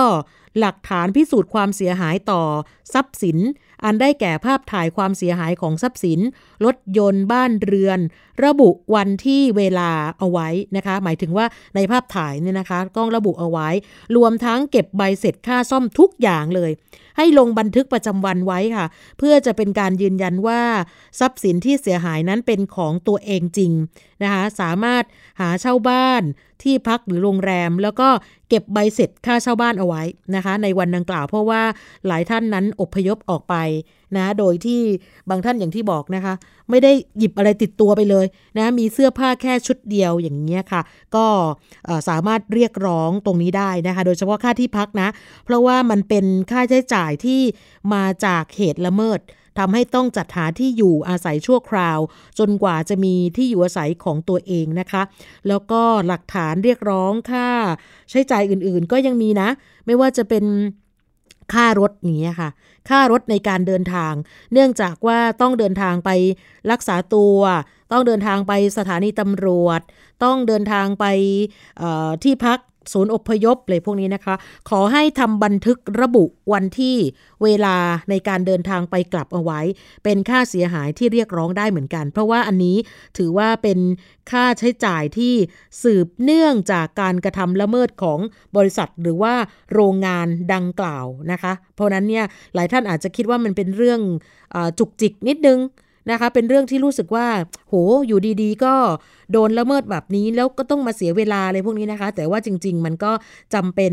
[0.58, 2.42] หลักฐานพิสูจน์ความเสียหายต่อ
[2.92, 3.38] ทรัพย์สิน
[3.84, 6.20] อันได้แก่ภาพถ่ายความเสียหายของทรัพย์สิน
[6.64, 7.98] รถยนต์บ้านเรือน
[8.44, 13.68] ระบุวันที่เวลาเอาไว้นะคะ หมายถึงว่าในภาพถ่ายเนี่ยนะคะกล้องระบุเอาไว้
[14.16, 16.70] รวมทั้งเก็บใบเสร็จค่าซ่อมทุกอย่างเลย
[17.16, 18.86] ให้ลงบันทึกประจำวันไว้ค่ะ
[19.18, 20.62] เพื่อจะเป็นการยืนยันว่า
[21.20, 23.72] ทรัพย์สินที่เสียหายนั้นเป็นของตัวเองจริง
[24.22, 25.04] นะคะสามารถ
[25.40, 26.22] หาเช่าบ้าน
[26.62, 28.08] ที่พักหรือโรงแรม แล้วก็
[28.48, 30.02] เก็บใบเสร็จค่าเช่าบ้านเอาไว้
[30.34, 31.62] นะคะ ในวันดังกล่าวเพราะว่า
[32.06, 33.54] หลายท่านนั้นอพยพออกไป
[34.16, 34.80] นะโดยที่
[35.30, 36.34] บางท่านอย่างที่บอกนะคะ
[36.70, 40.82] ไม่ได้หยิบอะไรติดตัวไปเลยนะมีเสื้อผ้าแค่ชุดเดียวอย่างเงี้ยค่ะ
[41.16, 41.26] ก็
[42.08, 45.08] สามารถเรียกร้องตรงนี้ได้นะคะ โดยเฉพาะค่าที่พักนะ
[45.44, 47.40] เพราะว่ามันเป็นค่าใช้จ่ายที่
[47.94, 49.20] มาจากเหตุละเมิด
[49.58, 51.98] ทำให้ต้องจัดหาที่อยู่อาศัยชั่วคราว
[52.38, 55.02] จนกว่าจะมีที่อยู่อาศัยของตัวเองนะคะ
[55.48, 57.48] แล้วก็หลักฐานเรียกร้องค่า
[58.10, 59.48] ใช้จ่ายอื่นๆ ก็ยังมีนะ
[59.86, 60.44] ไม่ว่าจะเป็น
[61.54, 62.50] ค่ารถอย่างเงี้ยค่ะ
[62.88, 64.12] ค่ารถในการเดินทาง
[64.52, 66.10] เนื่องจากว่าต้องเดินทางไป
[66.70, 67.38] รักษาตัว
[67.92, 69.80] ต้องเดินทางไปสถานีตำรวจ
[70.24, 71.04] ต้องเดินทางไป
[72.24, 72.58] ที่พัก
[72.92, 74.34] ศูนย์อพยพเลยพวกนี้นะคะ
[74.70, 76.96] ขอให้ทำบันทึกระบุวันที่
[77.42, 77.76] เวลา
[78.10, 79.60] ในการเดินทางไปกลับเอาไว้
[80.04, 82.76] เป็นค่าเสียหายที่เรียกร้องได้เหมือนกัน เพราะว่าอันนี้
[83.18, 83.78] ถือว่าเป็น
[84.30, 85.34] ค่าใช้จ่ายที่
[85.82, 88.18] สืบเนื่องจากการกระทำละเมิดของ
[88.56, 89.34] บริษัทหรือว่า
[89.74, 92.24] โรงงานดังกล่าวนะคะ เพราะนั้นเนี่ย
[92.54, 94.00] หลายท่านอาจจะคิดว่ามันเป็นเรื่อง
[94.54, 95.58] อจุกจิกนิดนึง
[96.12, 97.26] นะคะ เป็นเรื่องที่รู้สึกว่า
[97.68, 97.74] โห
[98.06, 98.74] อยู่ดีๆ ก็
[99.32, 103.12] โดนละเมิดแบบนี้แล้วก็ต้องมาเสียเวลาอะไรพวกนี้นะคะ แต่ว่าจริง ๆ มันก็
[103.54, 103.92] จำเป็น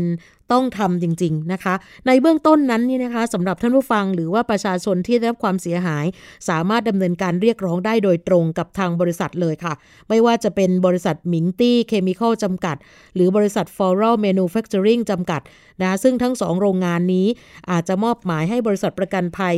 [0.52, 1.74] ต้องทำจริง ๆ นะคะ
[2.06, 6.04] ในเบื้องต้นนั้นนี่นะคะสำหรับท่านผู้ฟังหรือว่าประชาชนที่ได้รับความเสียหาย
[6.48, 9.74] สามารถดำเนินการเรียกร้องได้โดยตรงกับทางบริษัทเลยค่ะ
[10.08, 12.76] ไม่ว่าจะเป็นบริษัทมิงตี้เคมีคอลจำกัด
[13.14, 15.40] หรือบริษัท Floral Manufacturing จำกัด
[15.82, 17.26] นะซึ่งทั้งสองโรงงานนี้
[17.70, 19.56] อาจจะมอบหมายให้บริษัทประกันภัย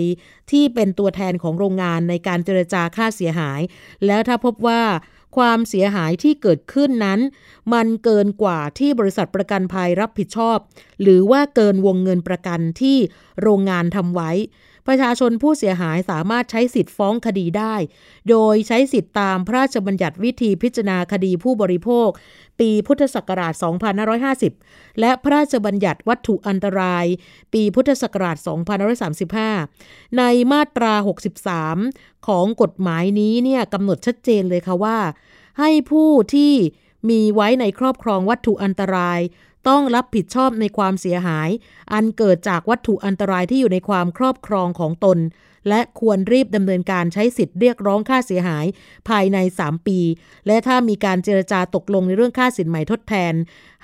[0.51, 3.61] ที่เป็นตัวแทนของโรงงานในการเจรจาค่าเสียหาย
[4.07, 4.81] แล้วถ้าพบว่า
[5.37, 7.21] ความเสียหายที่เกิดขึ้นนั้น
[7.73, 10.59] มันเกินกว่าที่บริษัทประกันภัยรับผิดชอบ
[11.03, 12.97] หรือว่าเกินวงเงินประกันที่
[13.43, 14.31] โรงงานทำไว้
[14.87, 17.75] ประชาชนผู้เสียหายสามารถใช้สิทธิ์ฟ้องคดีได้
[18.31, 22.09] โดยใช้สิทธิ์ตามพระราชบัญญัติวิธีพิจารณาคดีผู้บริโภค
[22.61, 23.55] ปีพุทธศักราช
[24.27, 27.05] 2550 และพระราชบัญญัติวัตถุอันตราย
[27.53, 28.37] ปีพุทธศักราช
[29.47, 30.93] 2535 ในมาตรา
[31.61, 34.99] 63 ของกฎหมายนี้เนี่ยกำหนดชัดเจนเลยค่ะว่า
[35.59, 36.55] ให้ผู้ที่
[37.11, 39.21] มีไว้ในครอบครองวัตถุอันตราย
[39.69, 41.49] ต้องรับผิดชอบในความเสียหาย
[41.93, 45.19] อันเกิดจากวัตถุอันตรายที่อยู่ในความครอบครองของตน
[45.69, 48.67] และควรรีบดำเนินการใช้สิทธิ์เรียกร้องค่าเสียหาย
[49.09, 49.99] ภายใน 3 ปี
[50.47, 53.35] และถ้ามีการเจรจาตกลงในเรื่องค่าสินใหม่ทดแทน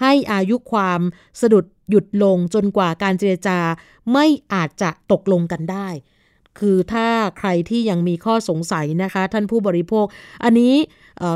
[0.00, 1.00] ให้อายุความ
[1.40, 3.58] สะดุดหยุดลงจนกว่าการเจรจา
[4.12, 5.88] ไม่อาจจะตกลงกันได้
[6.58, 7.08] คือถ้า
[7.38, 10.06] ใครที่ยังมีข้อสงสัยนะคะ ท่านผู้บริโภค
[10.44, 10.74] อันนี้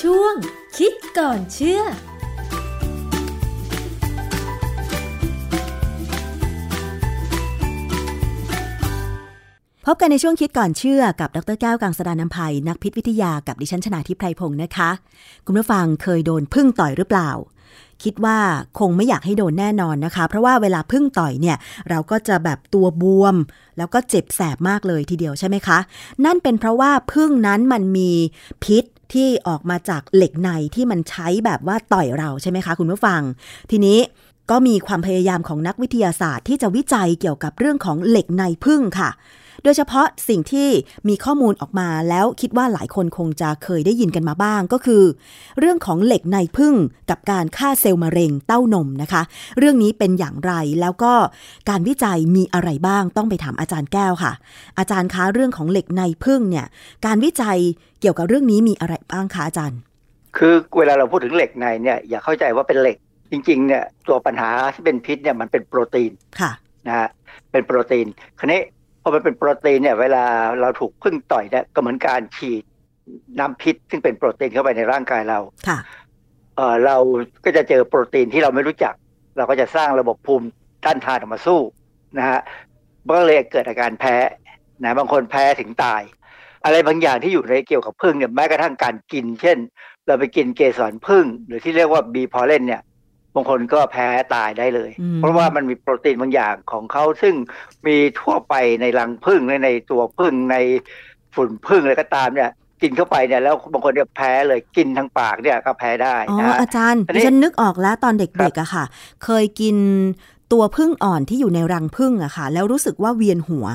[0.00, 0.34] ช่วง
[0.78, 1.82] คิดก่อนเชื่อ
[9.86, 14.90] พบกันในช่วงคิดก่อนเชื่อกับดรแก้วกังสดานนภัยนักพิษวิทยากับดิฉันชนาทิพไพรพงศ์นะคะ
[15.46, 17.30] คุณผู้ฟังเคยโดนพึ่งต่อยหรือเปล่า
[18.04, 18.38] คิดว่า
[18.78, 21.56] คงไม่อยากให้โดนแน่นอนนะคะ เพราะว่าเวลาพึ่งต่อยเนี่ย
[21.88, 23.34] เราก็จะแบบตัวบวม
[23.78, 25.78] แล้วก็เจ็บแสบมากเลยทีเดียวใช่ไหมคะ
[26.24, 28.10] นั่นเป็นเพราะว่าพึ่งนั้นมันมี
[28.64, 33.20] พิษ ที่ออกมาจากเหล็กในที่มันใช้แบบว่าต่อยเราใช่ไหมคะ คุณผู้ฟัง
[33.70, 33.98] ทีนี้
[34.50, 39.10] ก็มีความพยายามของนักวิทยาศาสตร์ที่จะวิจัยเกี่ยวกับเรื่องของเหล็กในพึ่งค่ะ
[39.64, 40.68] โดยเฉพาะสิ่งที่
[41.08, 45.02] มีข้อมูลออกมาแล้วคิดว่าหลายคนคงจะเคยได้ยินกันมาบ้างก็คือ
[45.58, 46.74] เรื่องของเหล็กในพึ่ง
[47.10, 49.22] กับการฆ่าเซลล์มะเร็งเต้านมนะคะ
[49.58, 51.12] เรื่องนี้เป็นอย่างไรแล้วก็
[51.68, 54.32] การวิจัยมีอะไรบ้างต้องไปถามอาจารย์แก้วค่ะ
[54.78, 56.66] อาจารย์คะเรื่องของเหล็กในพึ่งเนี่ย
[57.06, 57.58] การวิจัย
[58.00, 59.78] เกี่ยวกับเรื่องนี้มีอะไรบ้างคะอาจารย์
[60.36, 62.96] คือเวลาเราพูดถึงเหล็กในเนี่ยอย่าเข้าใจว่าเป็นเหล็ก
[63.30, 66.52] จริงๆเนี่ยตัวปัญหาที่เป็นพิษเนี่ยมันเป็นโปรตีนค่ะ
[66.86, 67.08] นะฮะ
[67.52, 68.06] เป็นโปรตีน
[68.38, 68.60] คราวนี้
[69.02, 70.24] พอมันเป็นโปรตีนเนี่ย เวลา
[70.60, 72.62] เราถูกพึ่งต่อยเนี่ยก็เหมือนการฉีด
[73.38, 75.38] น้ำพิษ ซึ่งเป็นโปรตีนเข้าไปในร่างกายเรา
[75.68, 75.78] ค่ะ
[76.56, 76.96] เออเรา
[77.44, 78.94] ก็จะเจอโปรตีนที่เราไม่รู้จัก
[79.36, 80.46] เราก็จะสร้างระบบภูมิ
[80.84, 81.60] ต้านทานออกมาสู้
[82.18, 82.40] นะฮะ
[83.04, 84.16] มันก็เลยเกิดอาการแพ้
[84.82, 86.02] นะบางคนแพ้ถึงตาย
[86.64, 89.58] อะไรบางอย่างที่อยู่ในเกี่ยวกับพึ่งเนี่ยแม้กระทั่งการกิน เช่น
[90.06, 92.82] เราไปกินเกสรพึ่ง หรือที่เรียกว่าบีพอเลนเนี่ย
[93.38, 97.34] บางคนก็แพ้ตายได้เลยอืมเพราะว่ามันมีโปรตีนบางอย่างของเขาซึ่ง
[97.86, 100.56] มีทั่วไปในรังพึ่งในในตัวพึ่งใน
[101.34, 102.50] ฝุ่นพึ่งอะไรก็ตามเนี่ย
[102.82, 108.84] กินเข้าไปเนี่ยแล้วบางคนเนี่ยแพ้เลยกินทางปากเนี่ยก็แพ้ได้อ๋อนะฮะอาจารย์อันดินี้ฉันนึกออกแล้วตอนเด็กๆอะค่ะ
[109.24, 109.76] เคยกิน
[110.52, 113.66] ตัวพึ่งอ่อนที่อยู่ในรังพึ่งอะค่ะ แล้วรู้สึกว่าเวียนหัว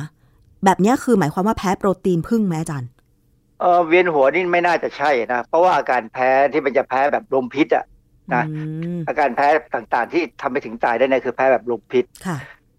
[0.66, 2.90] แบบเนี้ยคือหมายความว่าแพ้โปรตีนพึ่งไหมอาจารย์
[3.60, 7.86] เออเวียนหัวนี่ไม่น่าจะใช่นะ เพราะว่าอาการแพ้ที่มันจะแพ้แบบลมพิษอะ
[8.34, 8.62] นะอื
[8.98, 12.38] มอาการแพ้ต่างๆ ที่ทำไปถึงตายได้เนี่ยคือแพ้แบบลมพิษค่ะ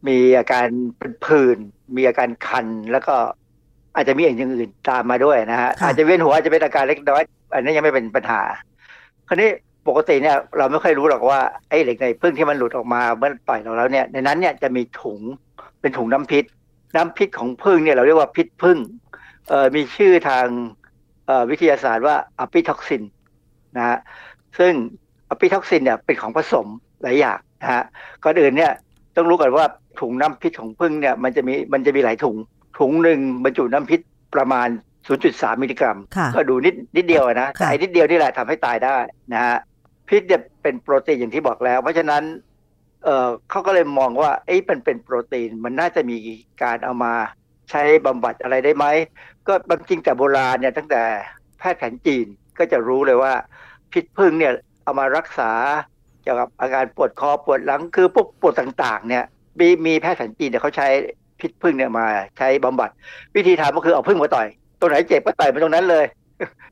[0.08, 0.66] มีอาการ
[0.98, 1.58] เป็นผื่น
[1.96, 3.14] มีอาการคันแล้วก็
[3.94, 7.22] อาจจะมีอย่างอื่นตามมาด้วยนะฮะค่ะอาจจะเวียนหัวอาจจะเป็นอาการเล็กน้อย
[7.52, 8.42] อันนี้ยังไม่เป็นปัญหา
[9.28, 9.50] คราวนี้
[9.88, 15.20] ปกติเนี่ยเราไม่ค่อยรู้หรอกว่าไอ้เหล็กในพึ่งที่มันหลุดออกมาเมื่อต่อยเราแล้วเนี่ยในนั้นเนี่ยจะมีถุง
[15.80, 16.44] เป็นถุงน้ำพิษ
[16.96, 18.78] น้ำพิษของผึ้งเนี่ยเราเรียกว่าพิษผึ้ง
[19.48, 20.46] เอ่อมีชื่อทาง
[21.26, 23.02] เอ่อวิทยาศาสตร์ว่า apitoxin
[23.76, 23.98] นะฮะ
[24.58, 26.66] ซึ่ง apitoxin เนี่ยเป็นของผสม
[27.02, 27.84] หลายอย่างนะฮะ
[28.24, 28.72] ก่อนอื่นเนี่ย
[29.16, 29.66] ต้องรู้ก่อนว่า
[30.00, 32.36] ถุงน้ำพิษของผึ้งเนี่ยมันจะมีมันจะมีหลายถุง
[32.78, 34.00] ถุงหนึ่งบรรจุน้ำพิษ
[34.34, 34.68] ประมาณ
[35.10, 38.96] 0.3 มิลลิกรัมค่ะก็ดูนิดนิดเดียวอะนะแต่ค่ะไอ้นิดเดียวนี่แหละทำให้ตายได้
[39.32, 39.56] นะฮะ
[40.08, 42.22] พิษเนี่ยเป็นโปรตีนอย่างที่บอกแล้ว เพราะฉะนั้น
[43.04, 46.16] เออเขาก็เลยมองว่าเอ้มันเป็นโปรตีนมันน่าจะมี
[46.62, 47.14] การเอามา
[47.70, 48.84] ใช้บำบัดอะไรได้ไหม
[49.48, 49.54] ก็
[49.88, 51.02] จริงแต่โบราณเนี่ยตั้งแต่
[51.58, 52.26] แพทย์แผนจีน
[52.58, 53.32] ก็จะรู้เลยว่า
[53.92, 54.52] พิษพึ่งเนี่ย
[54.84, 55.50] เอามารักษา
[56.22, 59.24] เกี่ยวกับอาการปวดคอปวดหลังคือพวกปวดต่างๆ เนี่ย
[59.60, 60.88] มีมีแพทย์แผนจีนเนี่ยเขาใช้
[61.40, 62.06] พิษพึ่งเนี่ยมา
[62.38, 62.90] ใช้บำบัด
[63.36, 64.46] วิธีทำก็คือเอาพึ่งมาต่อย
[64.80, 66.04] ตรงไหนเจ็บก็ต่อยไปตรงนั้นเลย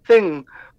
[0.08, 0.22] ซึ่ง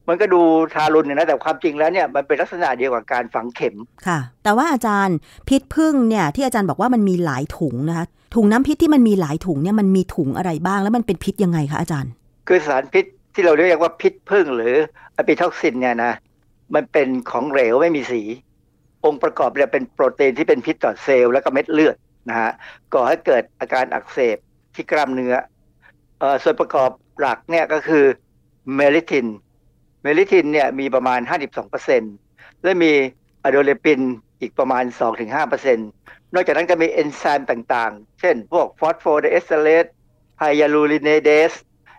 [0.08, 0.42] มันก็ดู
[0.74, 3.76] ทารุณเนี่ยนะแต่ความจริงแล้วเนี่ยมันเป็นลักษณะเดียวกับการฝังเข็ม
[4.08, 5.18] ค่ะ แต่ว่าอาจารย์
[5.50, 8.06] พิษผึ้งเนี่ยที่อาจารย์บอกว่ามันมีหลายถุงนะคะ
[8.36, 12.12] ถุงน้ำพิษที่มันมีหลายถุงเนี่ยมันมีถุงอะไรบ้างแล้วมันเป็นพิษยังไงคะอาจารย์
[12.48, 14.76] คือสารพิษที่เราเรียกว่าพิษผึ้งหรือ
[15.18, 16.14] apitoxin เนี่ยนะ
[16.76, 18.22] มันเป็นของเหลวไม่มีสี
[19.06, 21.96] องค์ประกอบเนี่ยเป็นโปรตีนที่เป็นพิษต่อเซลล์แล้วก็เม็ดเลือด
[22.30, 22.52] นะฮะ
[22.94, 24.38] ก่อให้เกิดอาการอักเสบ
[24.76, 25.36] ที่กล้ามเนื้อ
[26.20, 26.90] เอ่อส่วนประกอบ
[27.20, 28.06] หลักเนี่ยก็คือ
[28.76, 29.28] melittin
[30.04, 31.20] melittin เนี่ยมีประมาณ
[31.92, 32.92] 52%และมี
[33.44, 34.02] adolapin
[34.42, 34.84] อีกประมาณ
[35.40, 41.54] 2-5%นอกจากนั้นก็มีเอนไซม์ต่างๆ เช่น พวก phosphodiesterase hyaluronidase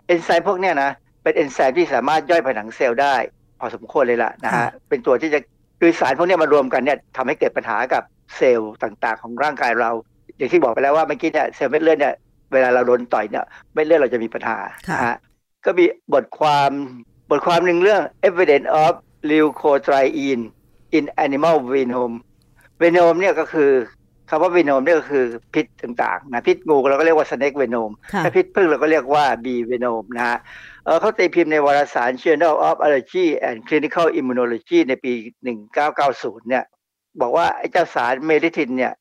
[0.07, 0.91] เอนไซม์พวกเนี้ยนะ
[1.23, 3.15] เป็นเอนไซม์ที่สามารถย่อยผนังเซลล์ได้
[3.59, 5.39] พอสมควรเลยล่ะนะฮะเป็นตัวที่จะ
[5.79, 8.03] คือสารพวกเนี้ยมารวมกันเนี่ยทำให้เกิดปัญหากับ
[8.35, 9.91] เซลล์ต่างๆ ของร่างกายเรา
[10.37, 12.15] อย่างที่บอกไปแล้วว่าเมื่อกี้เนี่ยเซลล์เม็ดเลือดเนี่ย
[12.53, 14.57] เวลาเราโดนต่อยเนี่ยเม็ดเลือดเราจะมีปัญหา
[14.91, 15.17] นะฮะ
[15.65, 16.71] ก็มีบทความ
[17.31, 18.93] บทความหนึ่งเรื่อง evidence of
[19.29, 20.43] leukotriene
[20.97, 22.11] in animal venom
[22.81, 23.71] venom เนี่ยก็คือ
[24.29, 30.37] คำว่า venom นี่ก็คือพิษต่างๆนะพิษงูเราก็เรียกว่า snake venom ค่ะถ้าพิษผึ้งเราก็เรียกว่า bee venom นะฮะ
[30.85, 35.13] เอ่อเขาตีพิมพ์ในวารสาร Journal of Allergy and Clinical Immunology ในปี
[35.79, 36.63] 1990 เนี่ย
[37.21, 38.93] บอกว่าไอ้เจ้าสารเมลิทินเนี่ย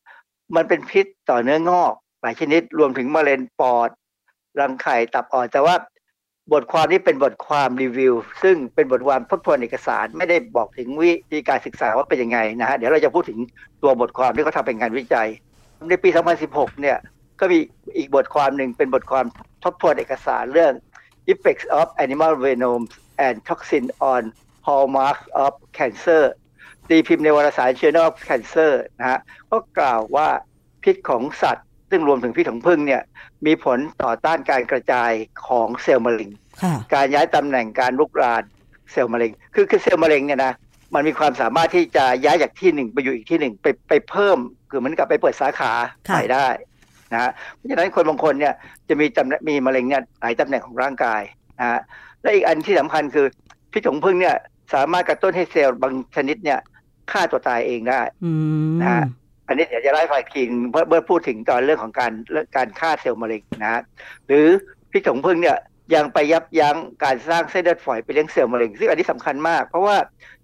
[0.56, 3.90] มันเป็นพิษต่อเนื้องอกหลายชนิดรวมถึงมะเร็งปอด
[4.60, 5.74] รังไข่ตับอ่อนแต่ว่า
[6.52, 13.38] บทความนี้เป็นบทความรีวิว ซึ่งเป็นบทความทบทวนเอกสาร ไม่ได้บอกถึงวิธีการศึกษาว่าเป็นยังไงนะฮะเดี๋ยวเราจะพูดถึง
[13.82, 15.28] ตัวบทความที่เขาทำเป็นงานวิจัย
[15.88, 16.08] ในปี
[16.44, 16.98] 2016 เนี่ย
[17.40, 17.58] ก็มี
[17.96, 19.26] อีกบทความหนึ่งเป็นบทความ
[19.64, 20.72] ทบทวนเอกสารเรื่อง
[21.32, 22.80] effects of animal venom
[23.26, 24.22] and toxin on
[24.66, 26.24] hallmark of cancer
[26.88, 29.20] ตีพิมพ์ในวารสาร Journal of Cancer นะฮะ
[29.50, 30.28] ก็กล่าวว่า
[30.82, 33.02] พิษของสัตว์ ซึ่งรวมถึงพิษของผึ้งเนี่ย
[33.46, 35.10] มีผลต่อต้านการกระจาย
[35.46, 36.28] ของเซลล์มะเร็ง
[36.62, 38.42] ค่ะการย้ายตำแหน่งการลุกราน
[38.92, 40.52] เซลล์มะเร็ง คือคือเซลล์มะเร็งเนี่ยนะ
[40.94, 44.38] มันมีความสามารถที่จะย้ายจากที่หนึ่งไปอยู่อีกที่หนึ่งไปไปเพิ่ม
[44.70, 45.72] คือเหมือนกับไปเปิดสาขา
[46.08, 46.46] ค่ะใหม่ได้
[47.12, 48.54] นะฮะเพราะฉะนั้นคนบางคนเนี่ย
[48.88, 51.22] จะมีตำแหน่งมีมะเร็งเนี่ยหลายตำแหน่งของร่างกาย
[51.60, 51.80] นะฮะ
[52.22, 53.26] และอีกอันที่สำคัญคือ
[53.72, 54.36] พิษของผึ้งเนี่ย
[54.74, 56.60] สามารถกระตุ้นให้เซลล์บางชนิดเนี่ย
[57.12, 58.32] ฆ่าตัวตายเองได้อื
[58.70, 59.04] มนะฮะ
[59.48, 62.12] อันนี้เดี๋ยวจะไล่าให้ฟังอีกทีเมื่อเมื่อพูดถึงตอนเรื่องของการ
[62.56, 63.82] การฆ่าเซลล์มะเร็งนะฮะ
[64.26, 64.46] หรือ
[64.90, 65.58] พิษของผึ้งเนี่ย
[65.94, 69.96] ยังไปยับยั้งการสร้างเส้นเลือดฝอยไปเลี้ยงเซลล์มะเร็ง ซึ่งอันนี้สำคัญมาก เพราะว่า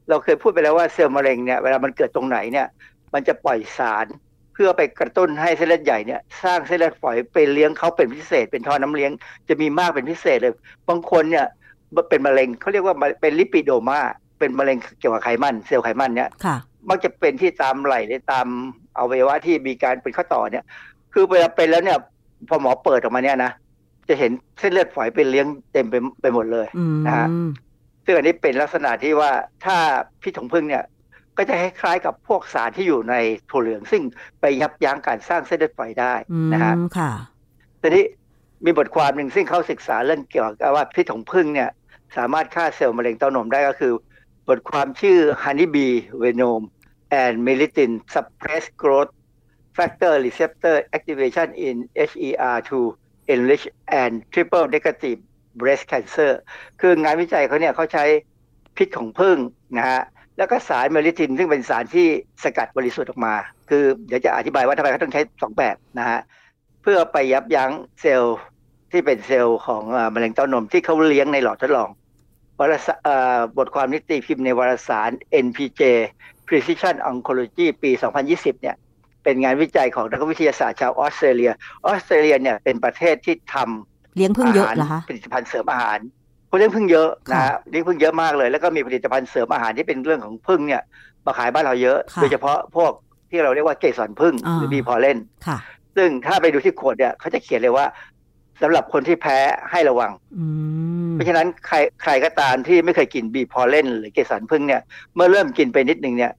[0.09, 2.67] เราเคยพูดไปแล้วว่าเซลล์มะเร็งเนี่ยเวลามันเกิดตรงไหนเนี่ย
[3.15, 4.07] มันจะปล่อยสาร
[4.55, 9.11] เพื่อไปกระตุ้นให้เส้นเลือดใหญ่เนี่ยสร้างเส้นเลือดฝอยไปเลี้ยงเขาเป็นพิเศษ เป็นท่อน้ำเลี้ยง
[9.49, 10.55] จะมีมากเป็นพิเศษเลย
[10.89, 11.47] บางคนเนี่ย
[12.09, 14.01] เป็นมะเร็งเขาเรียกว่าเป็นลิปิโดมา
[14.39, 16.31] เป็นมะเร็งเกี่ยวกับไขมันเซลล์ไขมันเนี่ย
[16.89, 18.47] มักจะเป็นที่ตามไหล่หรือตาม
[18.99, 20.65] อวัยวะที่มีการเป็นข้อต่อเนี่ย
[21.13, 21.99] คือเวลาเป็นแล้วเนี่ย
[22.49, 23.53] พอหมอเปิดออกมาเนี่ยนะ
[24.09, 27.29] จะเห็นเส้นเลือดฝอยเป็นเลี้ยงเต็มไปไปหมดเลยอืมนะฮะ
[28.05, 29.31] ซึ่งอันนี้เป็นลักษณะที่ว่า
[29.65, 29.77] ถ้า
[30.23, 30.85] พิษของผึ้งเนี่ย
[31.37, 33.15] ก็จะคล้ายๆกับพวกสารที่อยู่ใน
[33.51, 34.03] ถั่วเหลือง ซึ่ง
[34.41, 37.13] ไปยับยั้งการสร้างเส้นเลือดฝอยได้อืมนะฮะค่ะ
[37.81, 38.05] ทีนี้
[38.65, 41.71] มีบทความหนึ่งซึ่งเขาศึกษาเรื่องเกี่ยวกับว่าพิษของผึ้งเนี่ย
[42.17, 43.93] สามารถฆ่าเซลล์มะเร็งเต้านมได้ก็คือ
[44.49, 46.63] บทความชื่อ Honeybee Venom
[47.23, 49.13] and m e l i t i n Suppress Growth
[49.77, 51.77] Factor Receptor Activation in
[52.11, 52.71] HER2
[53.33, 53.67] Enrich
[54.03, 55.19] and Triple Negative
[55.61, 56.33] Breast Cancer
[56.81, 58.05] คืองานวิจัยเขาเนี่ยเขาใช้
[58.77, 59.39] พิษของผึ้ง
[59.79, 60.03] นะฮะ
[60.39, 62.07] แล้วก็สารเมลิทินซึ่งเป็นสารที่
[62.43, 63.35] สกัดบริสุทธิ์ออกมา
[63.71, 66.21] คือเดี๋ยวจะอธิบายว่าทำไมเขาต้องใช้สองแบบนะฮะ
[66.83, 67.71] เพื่อไปยับยั้ง
[68.01, 68.39] เซลล์
[68.93, 69.83] ที่เป็นเซลล์ของ
[70.15, 71.91] มะเร็งเต้านมที่เขาเลี้ยงในหลอดทดลอง
[72.61, 75.11] วารสารเอ่อบทความนิติพิมพ์ในวารสาร
[75.45, 75.83] NPJ
[76.49, 77.91] Precision Oncology ปี
[78.27, 78.77] 2020 เนี่ย
[79.25, 81.53] เป็นงานวิจัยของนักวิทยาศาสตร์ชาวออสเตรเลีย
[81.87, 85.99] ออสเตรเลียเนี่ยเป็นประเทศที่ทำเลี้ยงพึ่งเยอะเหรอคะผลิตภัณฑ์เสริมอาหาร
[86.51, 90.83] คนเลี้ยงพึ่งเยอะนะฮะเลี้ยงพึ่งเยอะมากเลย แล้วก็มีผลิตภัณฑ์เสริมอาหารที่เป็นเรื่องของพึ่งเนี่ย
[91.27, 92.93] มาขายบ้านเราเยอะค่ะโดยเฉพาะพวก
[93.31, 95.59] ที่เราเรียกว่าเกสรพึ่งอ่าหรือบีพอเลนค่ะ
[95.97, 97.87] ซึ่งถ้าไปดูที่ขวดเนี่ยเขาจะเขียนเลยว่า
[98.63, 99.39] สำหรับคนที่แพ้
[99.71, 100.47] ให้ระวังอื
[101.09, 104.83] มเพราะฉะนั้นใครใครก็ตามที่ไม่เคยกินบีพอเลนหรือเกสรพึ่งเนี่ย
[105.15, 106.33] เมื่อเริ่มกินไปนิดนึงเนี่ย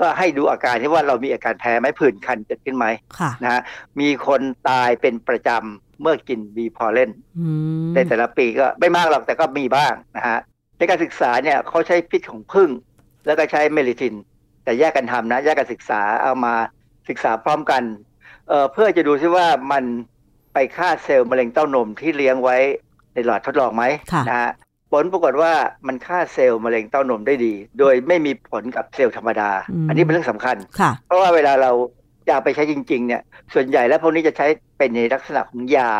[0.00, 2.86] ก็ให้ดูอาการที่ว่าเรามีอาการแพ้ไหมผื่นคันเกิดขึ้นไหม
[3.18, 3.60] ค่ะนะฮะ
[4.00, 7.46] มีคนตายเป็นประจำเมื่อกินบีพอเลนอื
[7.86, 10.38] มในแต่ละปีก็ไม่มากหรอกแต่ก็มีบ้างนะฮะ
[10.76, 12.70] ในการศึกษาเนี่ยเขาใช้พิษของผึ้ง
[13.26, 14.14] แล้วก็ใช้เมลิทิน
[14.64, 16.54] แต่แยกกันทำนะ แยกกันศึกษาเอามา
[17.08, 17.82] ศึกษาพร้อมกัน
[18.48, 19.84] เอ่อเพื่อจะดูซิว่ามัน
[20.54, 22.56] ไปฆ่าเซลล์มะเร็งเต้านมที่เลี้ยงไว้
[23.14, 24.52] ในหลอดทดลองไหมค่ะนะฮะ
[24.92, 25.52] ผลปรากฏว่า
[25.86, 31.72] มันฆ่าเซลล์มะเร็งเต้านมได้ดี โดยไม่มีผลกับเซลล์ธรรมดาอืมอันนี้เป็นเรื่องสำคัญค่ะเพราะว่าเวลาเรา
[32.26, 33.22] จะเอาไปใช้จริง ๆ เนี่ย
[33.54, 34.46] ส่วนใหญ่แล้วพวกนี้จะใช้
[34.78, 35.90] เป็นในลักษณะของยา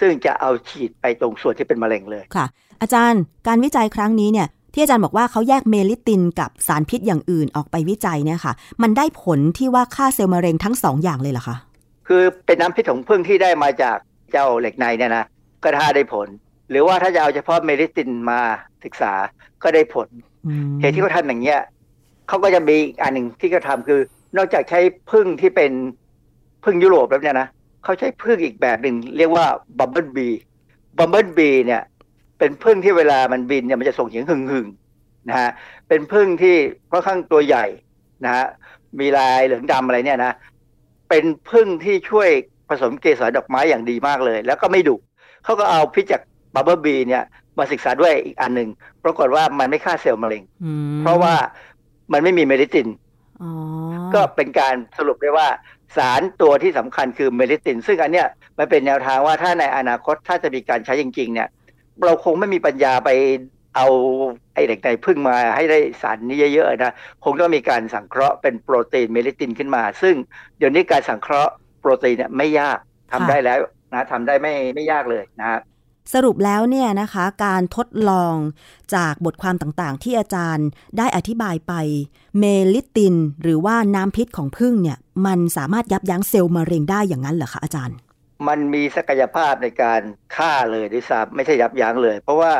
[0.00, 2.46] ซึ่งจะเอาฉีดไปตรงส่วนที่เป็นมะเร็งเลยค่ะ
[2.82, 11.56] อาจารย์การวิจัยครั้งนี้เนี่ยที่อาจารย์บอกว่าเขาแยกเมลิตินกับสารพิษอย่างอื่นออกไปวิจัยเนี่ยค่ะ มันได้ผลที่ว่าฆ่าเซลล์มะเร็งทั้งสองอย่างเลยเหรอคะ
[12.12, 13.98] คือเป็นน้ำพิษของผึ้งที่ได้มาจาก
[14.32, 15.24] เจ้าเหล็กในเนี่ยนะ
[15.62, 16.28] ก็ถ้าได้ผล
[16.70, 18.40] หรือว่าถ้าจะเอาเฉพาะ melittin มา
[18.84, 19.12] ศึกษา
[19.62, 20.08] ก็ได้ผล
[20.46, 21.60] อืมเหตุที่เขาทำอย่างเงี้ย
[22.28, 24.00] เขาก็จะมีอีกอันหนึ่งที่เขาทำคือ
[24.36, 24.80] นอกจากใช้
[25.10, 25.72] ผึ้งที่เป็น
[26.64, 27.48] ผึ้งยุโรปแล้วเนี่ยนะ
[27.84, 29.46] เขาใช้ผึ้งอีกแบบหนึ่งเรียกว่า
[29.78, 31.82] bumblebee bumblebee เนี่ย
[32.38, 35.50] เป็นผึ้งที่เวลามันบินเนี่ยมันจะส่งเสียงหึ่งหึ่งๆนะฮะ
[35.88, 36.56] เป็นผึ้งที่
[36.90, 37.66] ค่อนข้างตัวใหญ่
[38.24, 38.46] นะฮะ
[39.00, 40.32] มีลายเหลืองดำอะไรเนี่ยนะ
[41.10, 42.28] เป็นผึ้งที่ช่วย
[42.68, 44.96] ผสมเกสรดอกไม้อย่างดีมากเลย แล้วก็ไม่ดุ
[45.44, 46.22] เขาก็เอาพิษจาก
[46.54, 47.24] bumblebee เนี่ย
[47.58, 48.68] มาศึกษาด้วยอีกอันหนึ่ง
[49.04, 51.34] ปรากฏว่ามันไม่ฆ่าเซลล์มะเร็งอืมเพราะว่า
[52.12, 52.88] มันไม่มี melittin
[53.42, 53.50] อ๋อ
[54.14, 55.48] ก็เป็นการสรุปได้ว่า
[55.96, 61.48] สารตัวที่สำคัญคือ melittin ซึ่งอันเนี้ยมันเป็นแนวทางว่าถ้าในอนาคตถ้าจะมีการใช้จริง ๆ เนี่ย
[62.04, 63.10] เราคงไม่มีปัญญาไป
[63.76, 63.86] เอา
[64.54, 66.94] ไอ้เหล็กในผึ้งมาให้ได้สารนี้เยอะๆนะ
[67.24, 70.14] คงต้องมีการสังเคราะห์เป็นโปรตีนเมลิตินขึ้นมา ซึ่ง
[70.58, 72.78] เดี๋ยวนี้การสังเคราะห์โปรตีนเนี่ยไม่ยาก
[73.12, 73.58] ทำได้แล้ว
[73.92, 75.60] นะทำได้ไม่ไม่ยากเลยนะฮะ
[76.14, 78.34] สรุปแล้วเนี่ยนะคะการทดลอง
[78.94, 80.68] จากบทความต่างๆ ที่อาจารย์
[80.98, 81.72] ได้อธิบายไป
[82.38, 82.44] เม
[82.74, 87.96] ลิติน หรือว่าน้ำพิษของพึ่งเนี่ย มันสามารถยับยั้งเซลล์มะเร็งได้อย่างนั้นเหรอคะอาจารย์
[88.48, 90.02] มันมีศักยภาพในการ
[90.36, 92.52] ฆ่าเลยด้วยซ้ำไม่ใช่ยับยั้งเลย เพราะว่า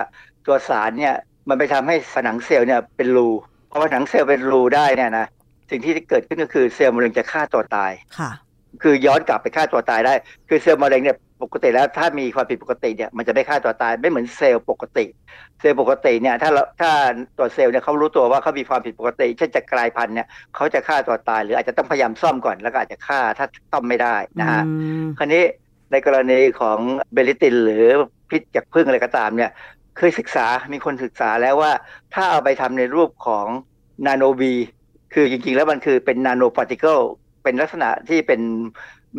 [0.46, 1.14] ตัวสารเนี่ย
[1.48, 3.28] มันไปทำให้ผนังเซลล์เนี่ยเป็นรู
[3.70, 5.26] พอผนังเซลล์เป็นรูได้เนี่ยนะ
[5.70, 8.30] สิ่งที่เกิดขึ้นก็คือเซลล์มะเร็งจะฆ่าตัวตายค่ะ
[8.82, 10.14] คือย้อนกลับไปฆ่าตัวตายได้
[10.48, 15.04] คือเซลล์มะเร็งเนี่ยปกติแล้วถ้ามีความผิดปกติเนี่ยมันจะไม่ฆ่าตัวตายไม่เหมือนเซลล์ปกติ
[15.60, 16.90] เซลล์ปกติเนี่ยถ้าเราถ้า
[17.38, 24.62] ตัวเซลล์เนี่ยเขารู้ตัวว่าเขามีความผิดปกติเช่นจะกลายพันธุ์เนี่ยเขาจะฆ่าตัวตาย หรืออาจจะต้องพยายามซ่อมก่อนแล้วก็อาจจะฆ่าถ้าซ่อมไม่ได้นะฮะ
[25.18, 25.42] คราวนี้
[25.92, 26.78] ในกรณีของ
[27.12, 27.84] melittin หรือ
[28.30, 29.50] พิษจากผึ้งอะไรก็ตามเนี่ย
[29.96, 31.72] เคยศึกษา มีคนศึกษาแล้วว่า
[32.14, 33.46] ถ้าเอาไปทำในรูปของ
[34.06, 34.54] nanobee
[35.14, 36.98] คือจริงๆ แล้วมันคือเป็น nanoparticle
[37.42, 38.40] เป็นลักษณะที่เป็น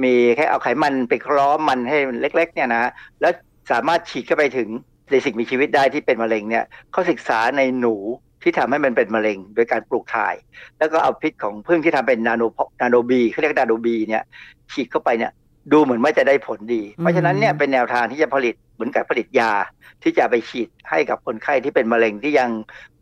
[0.04, 2.92] มีแค่เอาไขมันไปล้อมมันให้มันเล็ก ๆ เนี่ยนะ
[3.22, 3.34] แล้ว
[3.72, 4.70] สามารถฉีดเข้าไปถึง
[5.12, 7.96] ในสิ่งมีชีวิตได้ที่เป็นมะเร็งเนี่ยเขาศึกษาในหนู
[8.44, 10.36] ที่ทำให้มันเป็นมะเร็ง โดยการปลูกถ่าย
[10.78, 12.44] แล้วก็เอาพิษของผึ้งที่ทำเป็นนาโน
[12.82, 14.24] นาโนบีเขาเรียกนาโนบีเนี่ย
[14.72, 15.32] ฉีดเข้าไปเนี่ย
[15.72, 19.52] ดูเหมือนว่าจะได้ผลดี เพราะฉะนั้นเนี่ยเป็นแนวทางที่จะผลิตเหมือนกับผลิตยา
[20.04, 22.50] ที่จะไปฉีดให้กับคนไข้ที่เป็นมะเร็งที่ยัง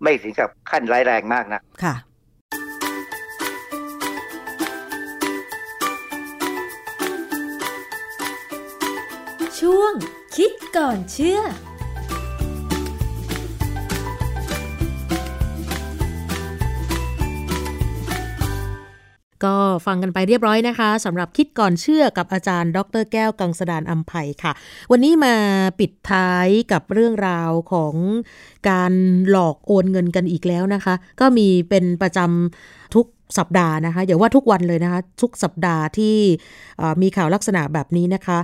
[0.03, 1.95] ไม่ถึงกับขั้นร้ายแรงมากนะค่ะ
[9.59, 9.93] ช่วง
[10.35, 11.39] คิดก่อนเชื่อ
[19.45, 24.51] ก็ฟังกันไปเรียบร้อยนะคะสำหรับคิดก่อนเชื่อกับอาจารย์ ดรแก้วกังสดานอัมภัยค่ะ
[24.91, 25.35] วันนี้มา
[25.79, 27.95] ปิดท้ายกับเรื่องราวของ
[28.69, 28.93] การ
[29.29, 33.05] หลอกโอนเงินกันอีกแล้วนะคะ ก็มีเป็นประจำทุก
[33.37, 36.17] สัปดาห์นะคะอย่าว่าทุกวันเลยนะคะ ทุกสัปดาห์ที่
[37.01, 38.39] มีข่าวลักษณะแบบนี้นะคะ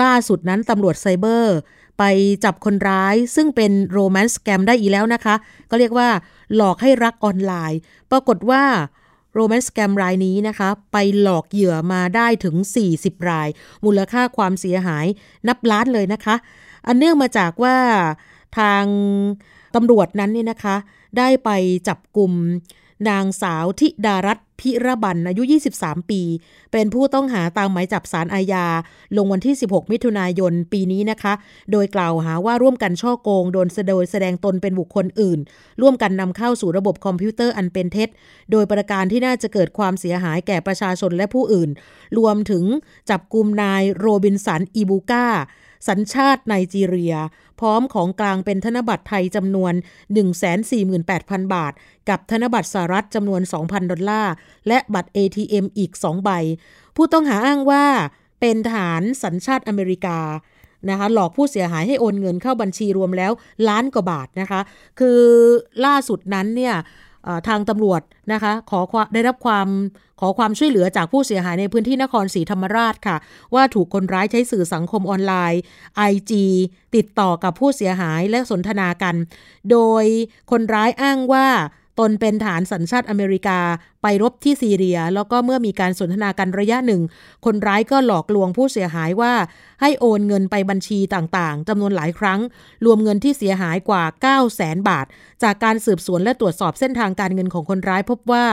[0.00, 1.56] ล่าสุดนั้นตำรวจไซเบอร์
[1.98, 2.04] ไป
[2.44, 5.34] จับคนร้ายซึ่งเป็นโรแมนต์แกมได้อีกแล้วนะคะ
[5.70, 6.08] ก็เรียกว่า
[6.54, 7.80] หลอกให้รักออนไลน์
[8.10, 8.62] ปรากฏว่า
[9.34, 12.56] โรแมนต์สแกมรายนี้นะคะ ไปหลอกเหยื่อมาได้ถึง
[12.92, 13.48] 40 ราย
[13.84, 15.06] มูลค่าความเสียหาย
[15.48, 16.34] นับล้านเลยนะคะ
[16.86, 17.76] อันเนื่องมาจากว่า
[18.58, 18.84] ทาง
[19.74, 20.76] ตำรวจนั้นเนี่ยนะคะ
[21.18, 21.50] ได้ไป
[21.88, 22.32] จับกลุ่ม
[23.08, 25.42] นางสาวทิดารัต พิระบันอายุ
[25.76, 26.22] 23 ปี
[26.72, 28.66] เป็นผู้ต้องหาตามหมายจับสารอาญา
[29.16, 31.32] ลงวันที่ 16 มิถุนายนปีนี้นะคะ
[31.72, 35.38] โดยกล่าวหาว่าร่วมกันช่อโกง โดนโดยแสดงตนเป็นบุคคลอื่น
[35.80, 38.08] ร่วมกันนำเข้าสู่ระบบคอมพิวเตอร์อันเป็นเท็จ
[38.50, 41.70] โดยประการที่น่าจะเกิดความเสียหายแก่ประชาชนและผู้อื่น
[42.18, 42.64] รวมถึง
[43.10, 45.26] จับกลุ่มนายโรบินสันอีบูกา
[45.88, 47.14] สัญชาติไนจีเรีย
[47.60, 49.72] พร้อมของกลางเป็นธนบัตรไทยจำนวน
[50.44, 51.72] 148,000 บาท
[52.08, 54.32] กับธนบัตรสหรัฐจำนวน 2,000 ดอลลาร์
[54.68, 56.30] และบัตร ATM อีก 2 ใบ
[56.96, 57.84] ผู้ต้องหาอ้างว่า
[58.40, 60.18] เป็นทหารสัญชาติอเมริกา
[60.90, 63.32] นะคะหลอกผู้เสียหายให้โอนเงินเข้าบัญชีรวมแล้ว
[63.68, 64.60] ล้านกว่าบาทนะคะ
[65.00, 65.20] คือ
[65.84, 66.74] ล่าสุดนั้นเนี่ย
[67.48, 68.02] ทางตำรวจ
[68.32, 68.80] นะคะขอ
[69.14, 69.68] ได้รับความ
[70.20, 73.16] ขอความช่วยเหลือจากผู้เสียหายในพื้นที่นครศรีธรรมราชค่ะ
[73.54, 75.60] ว่าถูกคนร้ายใช้สื่อสังคมออนไลน์
[76.10, 76.32] IG
[76.96, 79.14] ติดต่อกับผู้เสียหายและสนทนากัน
[79.70, 80.04] โดย
[80.50, 81.46] คนร้ายอ้างว่า
[81.98, 83.60] ตนเป็นฐานสัญชาติอเมริกา
[84.02, 87.02] ไปรบที่ซีเรีย แล้วก็เมื่อมีการสนทนากันระยะหนึ่ง
[87.44, 89.32] คนร้ายก็หลอกลวงผู้เสียหายว่า
[89.80, 92.40] ให้โอนเงินไปบัญชีต่างๆจำนวนหลายครั้ง
[92.84, 95.06] รวมเงินที่เสียหายกว่า 9 0 0แสนบาท
[95.42, 98.44] จากการสืบสวนและตรวจสอบเส้นทางการเงินของคนร้ายพบว่า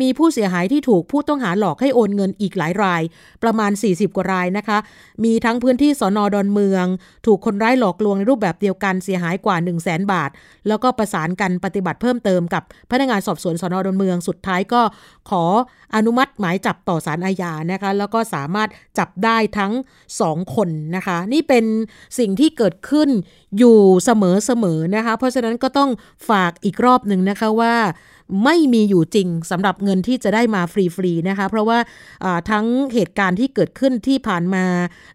[0.00, 3.02] มีผู้เสียหายที่ถูกผู้ต้องหาหลอกให้โอนเงินอีกหลายราย
[3.42, 4.78] ประมาณ 40 กว่ารายนะคะ
[5.24, 6.86] มีทั้งพื้นที่สอนอดอนเมือง
[7.26, 10.30] ถูกคนร้ายหลอกลวงในรูปแบบเดียวกันเสียหายกว่า 1 0 0 0 0แสนบาท
[10.68, 14.82] แล้วก็ประสานกันปฏิบัติเพิ่มเติมกับพนักงานสอบสวนสอนอดอนเมืองสุดท้ายก็
[15.30, 15.44] ขอ
[15.94, 18.68] อนุมัติหมายจับต่อสารอาญานะคะ แล้วก็สามารถ
[18.98, 19.72] จับได้ทั้ง
[20.20, 21.64] สองคนนะคะ นี่เป็น
[22.18, 23.08] สิ่งที่เกิดขึ้น
[23.58, 24.10] อยู่เส
[24.62, 25.90] มอๆนะคะ เพราะฉะนั้นก็ต้อง
[26.28, 27.74] ฝากอีกรอบหนึ่งนะคะว่า
[28.44, 31.78] ไม่มีอยู่จริงสำหรับเงินที่จะได้มาฟรีๆนะคะเพราะว่า
[32.50, 34.64] ทั้งเหตุการณ์ที่เกิดขึ้นที่ผ่านมา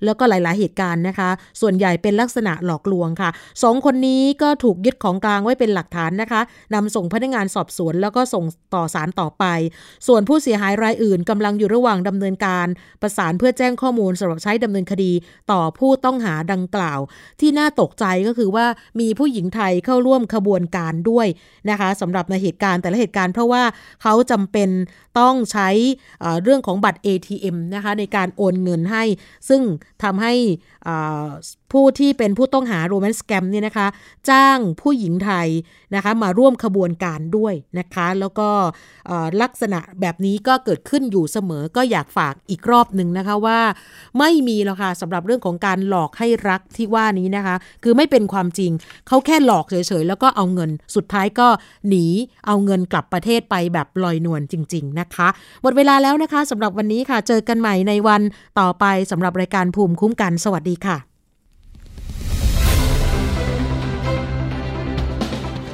[0.05, 1.29] แล้วก็หลาย ๆ เหตุการณ์นะคะ
[1.61, 3.29] ส่วนใหญ่เป็นลักษณะหลอกลวงค่ะ
[3.63, 6.41] สองคนนี้ก็ถูกยึดของกลางไว้เป็นหลักฐานนะคะ
[6.73, 8.45] นำส่งพนักงานสอบสวน แล้วก็ส่ง
[8.75, 9.45] ต่อศาลต่อไป
[10.07, 12.67] ส่วนผู้เสียหายรายอื่นกำลังอยู่ระหว่างดำเนินการ
[13.01, 15.11] ประสานเพื่อแจ้งข้อมูลสำหรับใช้ดำเนินคดี
[15.51, 16.99] ต่อผู้ต้องหาดังกล่าว
[17.41, 18.65] ที่น่าตกใจก็คือว่า
[18.99, 21.27] มีผู้หญิงไทยเข้าร่วมขบวนการด้วย
[21.69, 23.63] นะคะสำหรับในเหตุการณ์แต่ละเหตุการณ์เพราะว่า
[24.01, 24.69] เขาจำเป็น
[25.19, 25.69] ต้องใช้
[26.43, 29.03] เรื่องของบัตร ATM นะคะในการโอนเงินให้
[29.49, 29.61] ซึ่ง
[30.03, 30.33] ทำให้
[31.71, 33.87] ผู้ที่เป็นผู้ต้องหาโรแมนต์แกมเนี่ยนะคะ
[34.29, 35.47] จ้างผู้หญิงไทย
[35.95, 38.49] นะคะมาร่วมขบวนการด้วยนะคะ แล้วก็
[39.41, 43.59] ลักษณะแบบนี้ก็เกิดขึ้นอยู่เสมอก็อยากฝากอีกรอบหนึ่งนะคะว่า
[44.19, 48.71] ไม่มีแล้วค่ะสำหรับเรื่องของการหลอกให้รักที่ว่านี้นะคะ คือไม่เป็นความจริง
[49.07, 51.47] เขาแค่หลอกเฉยๆ แล้วก็เอาเงินสุดท้ายก็
[51.87, 52.05] หนี
[52.47, 55.27] เอาเงินกลับประเทศไปแบบลอยนวลจริง ๆนะคะ
[55.61, 58.21] หมดเวลาแล้วนะคะสำหรับวันนี้ค่ะเจอกันใหม่ในวัน
[58.59, 61.16] ต่อไปสำหรับรายการภูมิคุ้มกันสวัสดีค่ะ